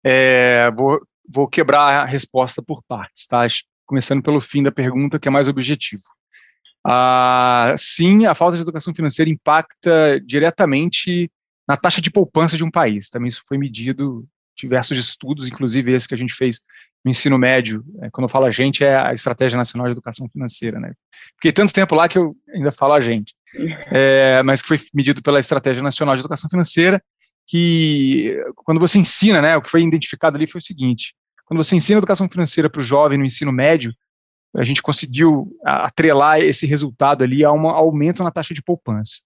É, 0.03 0.69
vou, 0.71 0.99
vou 1.27 1.47
quebrar 1.47 2.03
a 2.03 2.05
resposta 2.05 2.61
por 2.61 2.83
partes, 2.83 3.25
tá? 3.27 3.47
Começando 3.85 4.21
pelo 4.21 4.41
fim 4.41 4.61
da 4.61 4.71
pergunta, 4.71 5.19
que 5.19 5.29
é 5.29 5.31
mais 5.31 5.47
objetivo. 5.47 6.03
Ah, 6.85 7.73
sim, 7.77 8.25
a 8.25 8.35
falta 8.35 8.57
de 8.57 8.63
educação 8.63 8.93
financeira 8.93 9.31
impacta 9.31 10.19
diretamente 10.25 11.31
na 11.71 11.77
taxa 11.77 12.01
de 12.01 12.11
poupança 12.11 12.57
de 12.57 12.65
um 12.65 12.69
país. 12.69 13.09
Também 13.09 13.29
isso 13.29 13.43
foi 13.47 13.57
medido 13.57 14.27
diversos 14.57 14.97
estudos, 14.97 15.47
inclusive 15.47 15.93
esse 15.93 16.05
que 16.05 16.13
a 16.13 16.17
gente 16.17 16.33
fez 16.33 16.59
no 17.03 17.09
ensino 17.09 17.39
médio. 17.39 17.81
É, 18.01 18.09
quando 18.11 18.25
eu 18.25 18.29
falo 18.29 18.43
a 18.43 18.51
gente, 18.51 18.83
é 18.83 18.93
a 18.93 19.13
Estratégia 19.13 19.57
Nacional 19.57 19.87
de 19.87 19.93
Educação 19.93 20.27
Financeira, 20.27 20.81
né? 20.81 20.91
Fiquei 21.35 21.53
tanto 21.53 21.71
tempo 21.71 21.95
lá 21.95 22.09
que 22.09 22.17
eu 22.17 22.35
ainda 22.53 22.73
falo 22.73 22.93
a 22.93 22.99
gente. 22.99 23.33
É, 23.93 24.43
mas 24.43 24.61
que 24.61 24.67
foi 24.67 24.79
medido 24.93 25.21
pela 25.21 25.39
Estratégia 25.39 25.81
Nacional 25.81 26.15
de 26.15 26.21
Educação 26.21 26.49
Financeira, 26.49 27.01
que 27.47 28.37
quando 28.55 28.79
você 28.79 28.97
ensina, 28.97 29.41
né, 29.41 29.57
o 29.57 29.61
que 29.61 29.71
foi 29.71 29.81
identificado 29.81 30.35
ali 30.35 30.47
foi 30.47 30.59
o 30.59 30.63
seguinte: 30.63 31.13
quando 31.45 31.63
você 31.63 31.75
ensina 31.75 31.99
educação 31.99 32.29
financeira 32.29 32.69
para 32.69 32.81
o 32.81 32.83
jovem 32.83 33.17
no 33.17 33.25
ensino 33.25 33.51
médio, 33.51 33.93
a 34.55 34.63
gente 34.63 34.81
conseguiu 34.81 35.49
atrelar 35.63 36.39
esse 36.39 36.65
resultado 36.65 37.23
ali 37.23 37.43
a 37.43 37.51
um 37.51 37.67
aumento 37.67 38.23
na 38.23 38.31
taxa 38.31 38.53
de 38.53 38.61
poupança. 38.61 39.21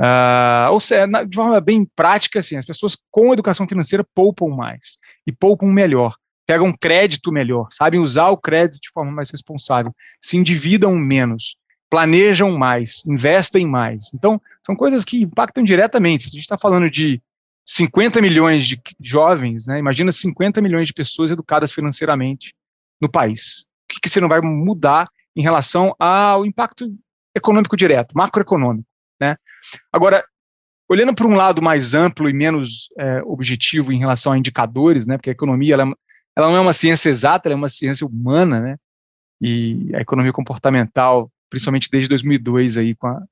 Uh, 0.00 0.72
ou 0.72 0.80
seja, 0.80 1.06
de 1.24 1.36
forma 1.36 1.60
bem 1.60 1.86
prática, 1.94 2.40
assim, 2.40 2.56
as 2.56 2.64
pessoas 2.64 2.96
com 3.10 3.32
educação 3.32 3.66
financeira 3.68 4.04
poupam 4.14 4.48
mais 4.48 4.98
e 5.26 5.32
poupam 5.32 5.72
melhor, 5.72 6.16
pegam 6.46 6.72
crédito 6.72 7.30
melhor, 7.32 7.68
sabem 7.70 8.00
usar 8.00 8.28
o 8.28 8.36
crédito 8.36 8.80
de 8.80 8.90
forma 8.90 9.12
mais 9.12 9.30
responsável, 9.30 9.94
se 10.20 10.36
endividam 10.36 10.96
menos, 10.96 11.56
planejam 11.88 12.56
mais, 12.58 13.04
investem 13.06 13.66
mais. 13.66 14.10
Então, 14.12 14.40
são 14.66 14.74
coisas 14.74 15.04
que 15.04 15.22
impactam 15.22 15.62
diretamente. 15.62 16.24
Se 16.24 16.28
a 16.30 16.32
gente 16.32 16.40
está 16.40 16.58
falando 16.58 16.90
de 16.90 17.22
50 17.64 18.20
milhões 18.20 18.66
de 18.66 18.80
jovens, 19.00 19.66
né, 19.66 19.78
imagina 19.78 20.10
50 20.10 20.60
milhões 20.60 20.88
de 20.88 20.94
pessoas 20.94 21.30
educadas 21.30 21.72
financeiramente 21.72 22.52
no 23.00 23.08
país. 23.08 23.64
O 23.84 23.94
que, 23.94 24.00
que 24.00 24.08
você 24.08 24.20
não 24.20 24.28
vai 24.28 24.40
mudar 24.40 25.08
em 25.36 25.42
relação 25.42 25.94
ao 25.98 26.44
impacto 26.44 26.92
econômico 27.34 27.76
direto, 27.76 28.12
macroeconômico? 28.12 28.88
Né? 29.20 29.36
Agora, 29.92 30.24
olhando 30.88 31.14
para 31.14 31.26
um 31.26 31.34
lado 31.34 31.62
mais 31.62 31.94
amplo 31.94 32.28
e 32.28 32.32
menos 32.32 32.88
é, 32.98 33.22
objetivo 33.22 33.92
em 33.92 33.98
relação 33.98 34.32
a 34.32 34.38
indicadores, 34.38 35.06
né, 35.06 35.16
porque 35.16 35.30
a 35.30 35.32
economia 35.32 35.74
ela, 35.74 35.94
ela 36.36 36.48
não 36.48 36.56
é 36.56 36.60
uma 36.60 36.72
ciência 36.72 37.08
exata, 37.08 37.48
ela 37.48 37.54
é 37.54 37.56
uma 37.56 37.68
ciência 37.68 38.06
humana, 38.06 38.60
né, 38.60 38.76
e 39.40 39.90
a 39.94 40.00
economia 40.00 40.32
comportamental, 40.32 41.30
principalmente 41.50 41.88
desde 41.90 42.08
2002 42.08 42.76
aí 42.76 42.94
com, 42.94 43.06
a, 43.06 43.22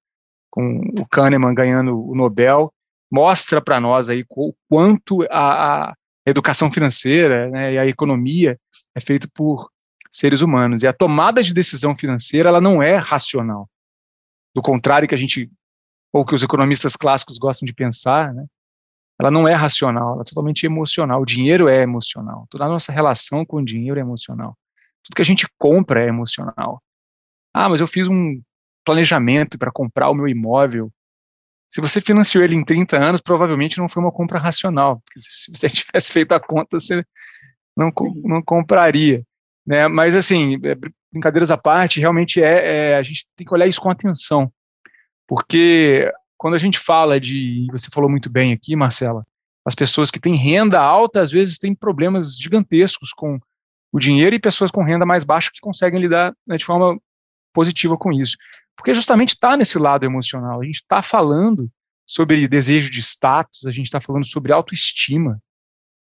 com 0.51 0.79
o 0.99 1.07
Kahneman 1.07 1.55
ganhando 1.55 1.99
o 2.09 2.15
Nobel, 2.15 2.73
mostra 3.11 3.61
para 3.61 3.81
nós 3.81 4.09
aí 4.09 4.25
o 4.31 4.55
quanto 4.69 5.23
a, 5.31 5.91
a 5.91 5.95
educação 6.27 6.71
financeira 6.71 7.51
né, 7.51 7.75
e 7.75 7.79
a 7.79 7.87
economia 7.87 8.59
é 8.95 9.01
feito 9.01 9.29
por 9.33 9.71
seres 10.11 10.41
humanos 10.41 10.83
e 10.83 10.87
a 10.87 10.93
tomada 10.93 11.43
de 11.43 11.55
decisão 11.55 11.95
financeira 11.95 12.49
ela 12.49 12.61
não 12.61 12.83
é 12.83 12.97
racional. 12.97 13.69
Do 14.55 14.62
contrário 14.62 15.09
que 15.09 15.15
a 15.15 15.19
gente 15.19 15.51
ou 16.12 16.25
que 16.25 16.35
os 16.35 16.42
economistas 16.42 16.95
clássicos 16.95 17.38
gostam 17.38 17.66
de 17.66 17.73
pensar, 17.73 18.35
né? 18.35 18.45
ela 19.19 19.31
não 19.31 19.47
é 19.47 19.54
racional, 19.54 20.14
ela 20.14 20.23
é 20.23 20.25
totalmente 20.25 20.66
emocional. 20.66 21.23
O 21.23 21.26
dinheiro 21.26 21.69
é 21.69 21.81
emocional. 21.83 22.47
Toda 22.50 22.64
a 22.64 22.69
nossa 22.69 22.92
relação 22.92 23.45
com 23.45 23.59
o 23.59 23.64
dinheiro 23.64 23.99
é 23.99 24.02
emocional. 24.02 24.59
Tudo 25.02 25.14
que 25.14 25.23
a 25.23 25.25
gente 25.25 25.47
compra 25.59 26.02
é 26.02 26.09
emocional. 26.09 26.83
Ah, 27.54 27.69
mas 27.69 27.81
eu 27.81 27.87
fiz 27.87 28.09
um 28.09 28.40
planejamento 28.85 29.59
para 29.59 29.71
comprar 29.71 30.11
o 30.11 30.14
meu 30.14 30.28
imóvel. 30.28 30.90
Se 31.69 31.81
você 31.81 32.00
financiou 32.00 32.45
ele 32.45 32.54
em 32.54 32.64
30 32.64 32.99
anos, 32.99 33.21
provavelmente 33.21 33.78
não 33.78 33.88
foi 33.88 34.02
uma 34.02 34.12
compra 34.12 34.38
racional, 34.38 35.00
porque 35.04 35.21
se 35.21 35.54
você 35.54 35.69
tivesse 35.71 36.12
feito 36.12 36.33
a 36.33 36.40
conta, 36.40 36.78
você 36.78 37.04
não, 37.76 37.90
não 38.25 38.42
compraria. 38.42 39.23
Né? 39.66 39.88
Mas, 39.88 40.14
assim, 40.14 40.57
é, 40.64 40.76
brincadeiras 41.12 41.50
à 41.50 41.57
parte, 41.57 42.00
realmente 42.00 42.42
é, 42.42 42.90
é, 42.90 42.97
a 42.97 43.02
gente 43.02 43.26
tem 43.37 43.47
que 43.47 43.54
olhar 43.54 43.66
isso 43.66 43.81
com 43.81 43.90
atenção. 43.90 44.52
Porque 45.35 46.12
quando 46.37 46.53
a 46.53 46.59
gente 46.59 46.79
fala 46.79 47.19
de, 47.19 47.67
você 47.73 47.89
falou 47.91 48.11
muito 48.11 48.29
bem 48.29 48.53
aqui, 48.53 48.77
Marcela, 48.77 49.27
as 49.67 49.75
pessoas 49.75 50.11
que 50.11 50.21
têm 50.21 50.37
renda 50.37 50.79
alta 50.79 51.23
às 51.23 51.31
vezes 51.31 51.59
têm 51.59 51.75
problemas 51.75 52.37
gigantescos 52.37 53.15
com 53.15 53.41
o 53.91 53.99
dinheiro 53.99 54.37
e 54.37 54.39
pessoas 54.39 54.71
com 54.71 54.85
renda 54.85 55.07
mais 55.07 55.25
baixa 55.25 55.51
que 55.51 55.59
conseguem 55.59 56.03
lidar 56.03 56.35
né, 56.47 56.59
de 56.59 56.65
forma 56.67 57.01
positiva 57.51 57.97
com 57.97 58.12
isso. 58.12 58.37
Porque 58.77 58.93
justamente 58.93 59.31
está 59.31 59.57
nesse 59.57 59.79
lado 59.79 60.05
emocional. 60.05 60.61
A 60.61 60.67
gente 60.67 60.83
está 60.83 61.03
falando 61.03 61.71
sobre 62.07 62.47
desejo 62.47 62.91
de 62.91 63.01
status, 63.01 63.65
a 63.65 63.71
gente 63.71 63.87
está 63.87 64.03
falando 64.03 64.27
sobre 64.27 64.53
autoestima. 64.53 65.41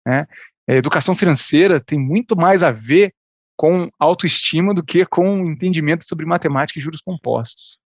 Né? 0.05 0.27
A 0.69 0.75
educação 0.75 1.15
financeira 1.15 1.81
tem 1.81 1.97
muito 1.97 2.35
mais 2.35 2.63
a 2.63 2.71
ver 2.71 3.11
com 3.57 3.89
autoestima 3.97 4.71
do 4.71 4.83
que 4.83 5.03
com 5.03 5.45
entendimento 5.45 6.05
sobre 6.05 6.27
matemática 6.27 6.77
e 6.77 6.81
juros 6.83 7.01
compostos. 7.01 7.83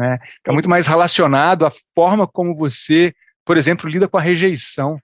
Né? 0.00 0.18
É 0.46 0.50
muito 0.50 0.70
mais 0.70 0.86
relacionado 0.86 1.66
à 1.66 1.70
forma 1.94 2.26
como 2.26 2.54
você, 2.54 3.14
por 3.44 3.58
exemplo, 3.58 3.88
lida 3.88 4.08
com 4.08 4.16
a 4.16 4.22
rejeição. 4.22 4.98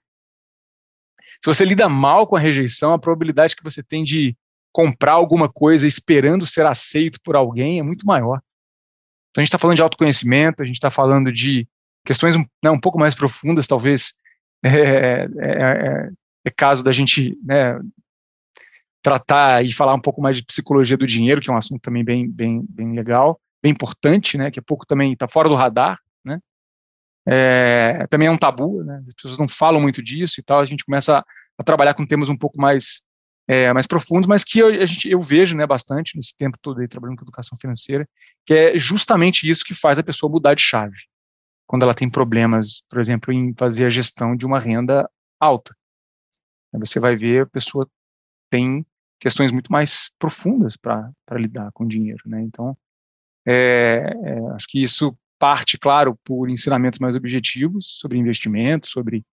Se 1.39 1.45
você 1.45 1.63
lida 1.63 1.87
mal 1.87 2.25
com 2.25 2.35
a 2.35 2.39
rejeição, 2.39 2.93
a 2.93 2.99
probabilidade 2.99 3.55
que 3.55 3.63
você 3.63 3.83
tem 3.83 4.03
de 4.03 4.35
comprar 4.71 5.11
alguma 5.11 5.47
coisa 5.47 5.85
esperando 5.85 6.47
ser 6.47 6.65
aceito 6.65 7.19
por 7.23 7.35
alguém 7.35 7.77
é 7.77 7.83
muito 7.83 8.07
maior. 8.07 8.41
Então 9.29 9.39
a 9.39 9.41
gente 9.41 9.49
está 9.49 9.59
falando 9.59 9.75
de 9.75 9.83
autoconhecimento, 9.83 10.63
a 10.63 10.65
gente 10.65 10.77
está 10.77 10.89
falando 10.89 11.31
de 11.31 11.67
questões 12.03 12.35
né, 12.35 12.71
um 12.71 12.79
pouco 12.79 12.97
mais 12.97 13.13
profundas, 13.13 13.67
talvez 13.67 14.15
é, 14.65 14.69
é, 14.69 15.27
é, 15.27 16.09
é 16.43 16.49
caso 16.49 16.83
da 16.83 16.91
gente 16.91 17.37
né, 17.43 17.79
tratar 19.03 19.63
e 19.63 19.71
falar 19.71 19.93
um 19.93 20.01
pouco 20.01 20.21
mais 20.21 20.37
de 20.37 20.43
psicologia 20.43 20.97
do 20.97 21.05
dinheiro, 21.05 21.39
que 21.39 21.51
é 21.51 21.53
um 21.53 21.57
assunto 21.57 21.81
também 21.81 22.03
bem, 22.03 22.27
bem, 22.27 22.65
bem 22.67 22.95
legal 22.95 23.39
bem 23.61 23.71
importante, 23.71 24.37
né, 24.37 24.51
que 24.51 24.59
é 24.59 24.61
pouco 24.61 24.85
também 24.85 25.13
está 25.13 25.27
fora 25.27 25.49
do 25.49 25.55
radar, 25.55 25.99
né, 26.23 26.39
é, 27.27 28.05
também 28.09 28.27
é 28.27 28.31
um 28.31 28.37
tabu, 28.37 28.83
né, 28.83 29.01
as 29.07 29.13
pessoas 29.13 29.37
não 29.37 29.47
falam 29.47 29.81
muito 29.81 30.01
disso 30.01 30.39
e 30.39 30.43
tal, 30.43 30.59
a 30.59 30.65
gente 30.65 30.85
começa 30.85 31.19
a, 31.19 31.25
a 31.57 31.63
trabalhar 31.63 31.93
com 31.93 32.05
temas 32.05 32.29
um 32.29 32.37
pouco 32.37 32.59
mais 32.59 33.01
é, 33.47 33.71
mais 33.71 33.87
profundos, 33.87 34.27
mas 34.27 34.43
que 34.43 34.59
eu, 34.59 34.85
gente, 34.85 35.09
eu 35.09 35.21
vejo 35.21 35.55
né, 35.55 35.65
bastante 35.65 36.17
nesse 36.17 36.35
tempo 36.35 36.57
todo 36.61 36.81
aí 36.81 36.87
trabalhando 36.87 37.17
com 37.17 37.23
educação 37.23 37.57
financeira, 37.57 38.07
que 38.45 38.53
é 38.53 38.77
justamente 38.77 39.49
isso 39.49 39.63
que 39.63 39.73
faz 39.73 39.97
a 39.97 40.03
pessoa 40.03 40.29
mudar 40.29 40.53
de 40.53 40.61
chave, 40.61 40.97
quando 41.65 41.83
ela 41.83 41.93
tem 41.93 42.09
problemas, 42.09 42.83
por 42.89 42.99
exemplo, 42.99 43.31
em 43.33 43.53
fazer 43.57 43.85
a 43.85 43.89
gestão 43.89 44.35
de 44.35 44.45
uma 44.45 44.59
renda 44.59 45.09
alta. 45.39 45.73
Você 46.73 46.99
vai 46.99 47.15
ver 47.15 47.43
a 47.43 47.47
pessoa 47.47 47.89
tem 48.49 48.85
questões 49.19 49.51
muito 49.51 49.71
mais 49.71 50.11
profundas 50.19 50.77
para 50.77 51.11
lidar 51.31 51.71
com 51.71 51.87
dinheiro, 51.87 52.21
né? 52.25 52.41
Então, 52.41 52.77
é, 53.47 54.13
é, 54.23 54.39
acho 54.55 54.67
que 54.67 54.83
isso 54.83 55.17
parte, 55.39 55.77
claro, 55.77 56.17
por 56.23 56.49
ensinamentos 56.49 56.99
mais 56.99 57.15
objetivos 57.15 57.99
sobre 57.99 58.17
investimento, 58.17 58.87
sobre 58.87 59.23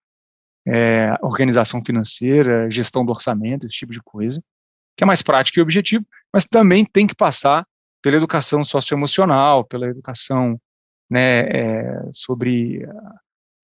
é, 0.66 1.14
organização 1.20 1.82
financeira, 1.84 2.70
gestão 2.70 3.04
do 3.04 3.10
orçamento, 3.10 3.66
esse 3.66 3.76
tipo 3.76 3.92
de 3.92 4.00
coisa, 4.02 4.42
que 4.96 5.02
é 5.02 5.06
mais 5.06 5.22
prático 5.22 5.58
e 5.58 5.62
objetivo, 5.62 6.06
mas 6.32 6.46
também 6.46 6.84
tem 6.84 7.06
que 7.06 7.14
passar 7.14 7.66
pela 8.00 8.16
educação 8.16 8.62
socioemocional, 8.62 9.64
pela 9.64 9.88
educação 9.88 10.60
né, 11.10 11.40
é, 11.48 12.12
sobre 12.12 12.86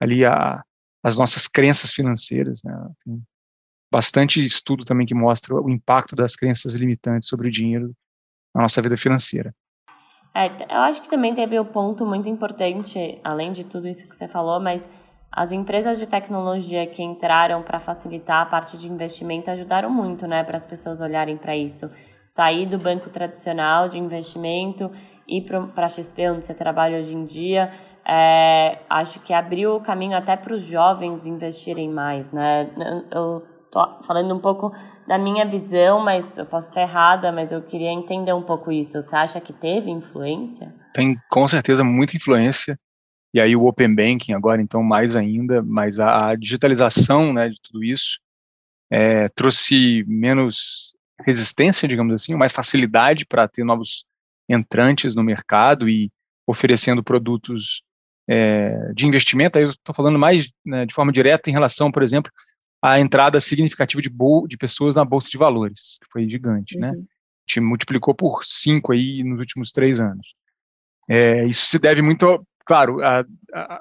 ali 0.00 0.24
a, 0.24 0.64
as 1.02 1.16
nossas 1.16 1.46
crenças 1.46 1.92
financeiras. 1.92 2.62
Né, 2.64 2.72
tem 3.04 3.22
bastante 3.92 4.42
estudo 4.42 4.84
também 4.84 5.06
que 5.06 5.14
mostra 5.14 5.54
o 5.54 5.70
impacto 5.70 6.16
das 6.16 6.34
crenças 6.34 6.74
limitantes 6.74 7.28
sobre 7.28 7.48
o 7.48 7.50
dinheiro 7.50 7.94
na 8.54 8.62
nossa 8.62 8.80
vida 8.80 8.96
financeira. 8.96 9.54
É, 10.34 10.46
eu 10.72 10.80
acho 10.82 11.02
que 11.02 11.08
também 11.08 11.34
teve 11.34 11.58
o 11.58 11.62
um 11.62 11.66
ponto 11.66 12.06
muito 12.06 12.28
importante, 12.28 13.20
além 13.24 13.50
de 13.50 13.64
tudo 13.64 13.88
isso 13.88 14.08
que 14.08 14.14
você 14.14 14.28
falou, 14.28 14.60
mas 14.60 14.88
as 15.32 15.52
empresas 15.52 15.98
de 15.98 16.06
tecnologia 16.06 16.86
que 16.86 17.02
entraram 17.02 17.62
para 17.62 17.78
facilitar 17.78 18.42
a 18.42 18.46
parte 18.46 18.76
de 18.76 18.88
investimento 18.88 19.50
ajudaram 19.50 19.88
muito, 19.88 20.26
né, 20.26 20.42
para 20.42 20.56
as 20.56 20.66
pessoas 20.66 21.00
olharem 21.00 21.36
para 21.36 21.56
isso. 21.56 21.88
Sair 22.24 22.66
do 22.66 22.78
banco 22.78 23.10
tradicional 23.10 23.88
de 23.88 23.98
investimento 23.98 24.90
e 25.28 25.40
para 25.40 25.86
a 25.86 25.88
XP, 25.88 26.30
onde 26.30 26.46
você 26.46 26.54
trabalha 26.54 26.98
hoje 26.98 27.16
em 27.16 27.24
dia, 27.24 27.70
é, 28.06 28.78
acho 28.88 29.20
que 29.20 29.32
abriu 29.32 29.76
o 29.76 29.80
caminho 29.80 30.16
até 30.16 30.36
para 30.36 30.52
os 30.52 30.62
jovens 30.62 31.26
investirem 31.26 31.88
mais, 31.88 32.32
né? 32.32 32.68
Eu 33.12 33.44
tô 33.70 34.02
falando 34.02 34.34
um 34.34 34.38
pouco 34.38 34.72
da 35.06 35.16
minha 35.16 35.44
visão, 35.46 36.00
mas 36.00 36.36
eu 36.38 36.46
posso 36.46 36.68
estar 36.68 36.82
errada, 36.82 37.30
mas 37.30 37.52
eu 37.52 37.62
queria 37.62 37.90
entender 37.90 38.32
um 38.32 38.42
pouco 38.42 38.72
isso. 38.72 39.00
Você 39.00 39.14
acha 39.14 39.40
que 39.40 39.52
teve 39.52 39.90
influência? 39.90 40.74
Tem 40.92 41.16
com 41.30 41.46
certeza 41.46 41.84
muita 41.84 42.16
influência. 42.16 42.78
E 43.32 43.40
aí 43.40 43.54
o 43.54 43.64
Open 43.64 43.94
Banking 43.94 44.32
agora, 44.32 44.60
então, 44.60 44.82
mais 44.82 45.14
ainda, 45.14 45.62
mas 45.62 46.00
a, 46.00 46.30
a 46.30 46.34
digitalização 46.34 47.32
né, 47.32 47.48
de 47.48 47.60
tudo 47.62 47.84
isso 47.84 48.18
é, 48.90 49.28
trouxe 49.28 50.04
menos 50.08 50.92
resistência, 51.24 51.86
digamos 51.86 52.12
assim, 52.12 52.34
mais 52.34 52.50
facilidade 52.50 53.24
para 53.24 53.46
ter 53.46 53.62
novos 53.62 54.04
entrantes 54.48 55.14
no 55.14 55.22
mercado 55.22 55.88
e 55.88 56.10
oferecendo 56.44 57.04
produtos 57.04 57.82
é, 58.28 58.92
de 58.94 59.06
investimento. 59.06 59.58
Aí 59.58 59.64
eu 59.64 59.70
estou 59.70 59.94
falando 59.94 60.18
mais 60.18 60.50
né, 60.66 60.84
de 60.84 60.92
forma 60.92 61.12
direta 61.12 61.48
em 61.48 61.52
relação, 61.52 61.92
por 61.92 62.02
exemplo, 62.02 62.32
a 62.82 62.98
entrada 62.98 63.40
significativa 63.40 64.00
de, 64.00 64.10
de 64.48 64.56
pessoas 64.56 64.94
na 64.94 65.04
Bolsa 65.04 65.28
de 65.28 65.36
Valores, 65.36 65.98
que 66.02 66.10
foi 66.10 66.28
gigante, 66.28 66.78
né? 66.78 66.90
uhum. 66.90 66.96
né? 66.96 67.02
A 67.02 67.52
gente 67.52 67.60
multiplicou 67.60 68.14
por 68.14 68.44
cinco 68.44 68.92
aí 68.92 69.22
nos 69.24 69.40
últimos 69.40 69.72
três 69.72 69.98
anos. 70.00 70.34
É, 71.08 71.44
isso 71.44 71.66
se 71.66 71.78
deve 71.78 72.00
muito, 72.00 72.46
claro, 72.64 73.02
a, 73.02 73.24
a, 73.52 73.80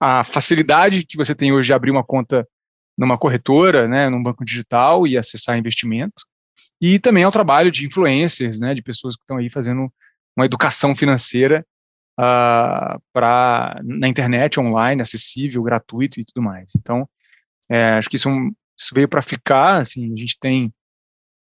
a, 0.00 0.24
facilidade 0.24 1.04
que 1.04 1.16
você 1.16 1.34
tem 1.34 1.52
hoje 1.52 1.66
de 1.66 1.74
abrir 1.74 1.90
uma 1.90 2.02
conta 2.02 2.48
numa 2.96 3.18
corretora, 3.18 3.86
né, 3.86 4.08
num 4.08 4.22
banco 4.22 4.44
digital 4.44 5.06
e 5.06 5.18
acessar 5.18 5.58
investimento. 5.58 6.24
E 6.80 6.98
também 6.98 7.24
é 7.24 7.28
o 7.28 7.32
trabalho 7.32 7.70
de 7.70 7.86
influencers, 7.86 8.58
né, 8.58 8.74
de 8.74 8.82
pessoas 8.82 9.16
que 9.16 9.22
estão 9.22 9.36
aí 9.36 9.50
fazendo 9.50 9.92
uma 10.36 10.46
educação 10.46 10.94
financeira 10.94 11.64
uh, 12.18 12.22
ah, 12.22 12.98
para 13.12 13.80
na 13.84 14.08
internet, 14.08 14.58
online, 14.58 15.02
acessível, 15.02 15.62
gratuito 15.62 16.20
e 16.20 16.24
tudo 16.24 16.42
mais. 16.42 16.72
Então, 16.76 17.08
é, 17.70 17.94
acho 17.94 18.08
que 18.08 18.16
isso, 18.16 18.28
é 18.28 18.50
isso 18.78 18.94
veio 18.94 19.08
para 19.08 19.22
ficar. 19.22 19.80
Assim, 19.80 20.12
a 20.12 20.16
gente 20.16 20.38
tem 20.38 20.72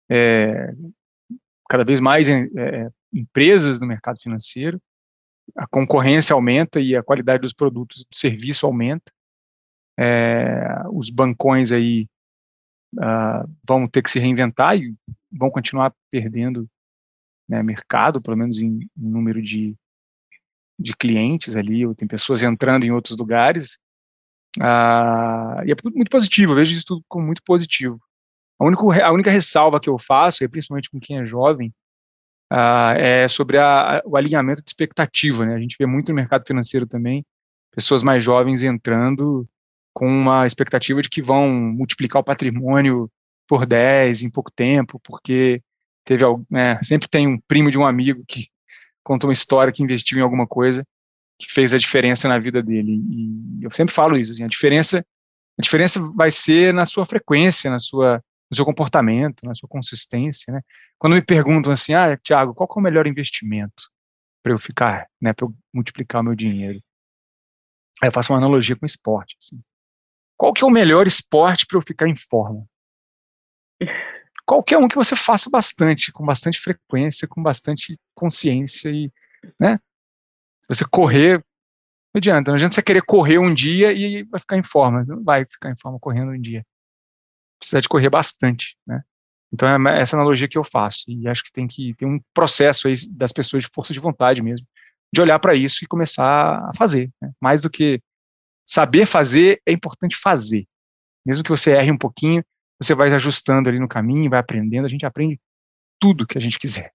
é, 0.09 0.73
cada 1.69 1.83
vez 1.83 1.99
mais 1.99 2.29
é, 2.29 2.47
é, 2.55 2.89
empresas 3.13 3.79
no 3.79 3.87
mercado 3.87 4.19
financeiro, 4.19 4.81
a 5.55 5.67
concorrência 5.67 6.33
aumenta 6.33 6.79
e 6.79 6.95
a 6.95 7.03
qualidade 7.03 7.41
dos 7.41 7.53
produtos 7.53 8.03
do 8.03 8.15
serviço 8.15 8.65
aumenta. 8.65 9.11
Os 10.93 11.09
bancões 11.09 11.73
aí 11.73 12.07
uh, 12.95 13.49
vão 13.67 13.87
ter 13.87 14.01
que 14.01 14.11
se 14.11 14.19
reinventar 14.19 14.77
e 14.77 14.95
vão 15.31 15.49
continuar 15.49 15.93
perdendo 16.09 16.69
né, 17.47 17.63
mercado, 17.63 18.21
pelo 18.21 18.37
menos 18.37 18.57
em, 18.59 18.79
em 18.79 18.89
número 19.09 19.41
de, 19.41 19.75
de 20.79 20.95
clientes 20.95 21.55
ali, 21.55 21.85
ou 21.85 21.95
tem 21.95 22.07
pessoas 22.07 22.43
entrando 22.43 22.85
em 22.85 22.91
outros 22.91 23.17
lugares, 23.17 23.79
ah, 24.59 25.61
e 25.65 25.71
é 25.71 25.75
muito 25.83 26.09
positivo, 26.09 26.51
eu 26.51 26.57
vejo 26.57 26.73
isso 26.73 26.85
tudo 26.85 27.03
como 27.07 27.25
muito 27.25 27.41
positivo. 27.43 27.99
A 28.59 28.65
única, 28.65 29.05
a 29.05 29.11
única 29.11 29.31
ressalva 29.31 29.79
que 29.79 29.89
eu 29.89 29.97
faço, 29.97 30.43
e 30.43 30.47
principalmente 30.47 30.89
com 30.89 30.99
quem 30.99 31.19
é 31.19 31.25
jovem, 31.25 31.73
ah, 32.51 32.93
é 32.97 33.27
sobre 33.27 33.57
a, 33.57 34.01
o 34.05 34.17
alinhamento 34.17 34.61
de 34.63 34.69
expectativa. 34.69 35.45
Né? 35.45 35.55
A 35.55 35.59
gente 35.59 35.75
vê 35.79 35.85
muito 35.85 36.09
no 36.09 36.15
mercado 36.15 36.45
financeiro 36.45 36.85
também, 36.85 37.25
pessoas 37.71 38.03
mais 38.03 38.23
jovens 38.23 38.63
entrando 38.63 39.47
com 39.93 40.07
uma 40.07 40.45
expectativa 40.45 41.01
de 41.01 41.09
que 41.09 41.21
vão 41.21 41.49
multiplicar 41.49 42.21
o 42.21 42.25
patrimônio 42.25 43.09
por 43.47 43.65
10 43.65 44.23
em 44.23 44.29
pouco 44.29 44.51
tempo, 44.51 44.99
porque 45.03 45.61
teve 46.05 46.23
né, 46.49 46.81
sempre 46.83 47.07
tem 47.07 47.27
um 47.27 47.39
primo 47.47 47.71
de 47.71 47.77
um 47.77 47.85
amigo 47.85 48.23
que 48.27 48.47
contou 49.03 49.29
uma 49.29 49.33
história 49.33 49.73
que 49.73 49.83
investiu 49.83 50.19
em 50.19 50.21
alguma 50.21 50.47
coisa 50.47 50.85
que 51.39 51.51
fez 51.51 51.73
a 51.73 51.77
diferença 51.77 52.27
na 52.27 52.37
vida 52.37 52.61
dele. 52.61 53.01
E 53.09 53.63
eu 53.63 53.71
sempre 53.71 53.93
falo 53.93 54.17
isso, 54.17 54.31
assim, 54.31 54.43
a 54.43 54.47
diferença 54.47 55.05
a 55.57 55.61
diferença 55.61 55.99
vai 56.15 56.31
ser 56.31 56.73
na 56.73 56.85
sua 56.85 57.05
frequência, 57.05 57.69
na 57.69 57.79
sua 57.79 58.23
no 58.51 58.55
seu 58.55 58.65
comportamento, 58.65 59.45
na 59.45 59.53
sua 59.53 59.69
consistência, 59.69 60.51
né? 60.51 60.61
Quando 60.97 61.13
me 61.13 61.21
perguntam 61.21 61.71
assim, 61.71 61.93
ah, 61.93 62.17
Tiago, 62.17 62.55
qual 62.55 62.67
é 62.67 62.79
o 62.79 62.81
melhor 62.81 63.05
investimento 63.05 63.91
para 64.41 64.51
eu 64.51 64.57
ficar, 64.57 65.07
né, 65.21 65.33
para 65.33 65.45
eu 65.45 65.53
multiplicar 65.71 66.21
o 66.21 66.23
meu 66.23 66.33
dinheiro? 66.33 66.81
Aí 68.01 68.07
eu 68.07 68.11
faço 68.11 68.33
uma 68.33 68.39
analogia 68.39 68.75
com 68.75 68.87
esporte, 68.87 69.37
assim. 69.39 69.61
Qual 70.35 70.51
que 70.51 70.63
é 70.63 70.67
o 70.67 70.71
melhor 70.71 71.05
esporte 71.05 71.67
para 71.67 71.77
eu 71.77 71.81
ficar 71.81 72.07
em 72.07 72.15
forma? 72.15 72.65
qualquer 74.49 74.79
um 74.79 74.87
que 74.87 74.95
você 74.95 75.15
faça 75.15 75.47
bastante, 75.47 76.11
com 76.11 76.25
bastante 76.25 76.59
frequência, 76.59 77.27
com 77.27 77.39
bastante 77.39 77.99
consciência 78.15 78.89
e, 78.89 79.11
né? 79.59 79.79
Você 80.69 80.85
correr, 80.85 81.37
não 82.13 82.19
adianta, 82.19 82.51
não 82.51 82.55
adianta 82.55 82.75
você 82.75 82.81
querer 82.81 83.01
correr 83.01 83.39
um 83.39 83.53
dia 83.53 83.91
e 83.91 84.23
vai 84.23 84.39
ficar 84.39 84.57
em 84.57 84.63
forma, 84.63 85.03
você 85.03 85.13
não 85.13 85.23
vai 85.23 85.45
ficar 85.45 85.71
em 85.71 85.77
forma 85.77 85.99
correndo 85.99 86.31
um 86.31 86.39
dia. 86.39 86.63
Precisa 87.59 87.81
de 87.81 87.89
correr 87.89 88.09
bastante, 88.09 88.77
né? 88.87 89.01
Então 89.51 89.67
é 89.87 89.99
essa 89.99 90.15
analogia 90.15 90.47
que 90.47 90.57
eu 90.57 90.63
faço 90.63 91.05
e 91.07 91.27
acho 91.27 91.43
que 91.43 91.51
tem 91.51 91.67
que 91.67 91.95
ter 91.95 92.05
um 92.05 92.19
processo 92.33 92.87
aí 92.87 92.93
das 93.11 93.33
pessoas 93.33 93.63
de 93.63 93.69
força 93.73 93.91
de 93.91 93.99
vontade 93.99 94.43
mesmo, 94.43 94.65
de 95.11 95.21
olhar 95.21 95.39
para 95.39 95.55
isso 95.55 95.83
e 95.83 95.87
começar 95.87 96.69
a 96.69 96.71
fazer, 96.77 97.11
né? 97.19 97.31
mais 97.41 97.61
do 97.61 97.69
que 97.69 97.99
saber 98.63 99.07
fazer, 99.07 99.59
é 99.65 99.71
importante 99.71 100.15
fazer. 100.15 100.67
Mesmo 101.25 101.43
que 101.43 101.49
você 101.49 101.71
erre 101.71 101.91
um 101.91 101.97
pouquinho, 101.97 102.43
você 102.79 102.93
vai 102.93 103.11
ajustando 103.11 103.67
ali 103.67 103.79
no 103.79 103.87
caminho, 103.87 104.29
vai 104.29 104.39
aprendendo, 104.39 104.85
a 104.85 104.89
gente 104.89 105.05
aprende 105.05 105.39
tudo 105.99 106.27
que 106.27 106.37
a 106.37 106.41
gente 106.41 106.59
quiser. 106.59 106.93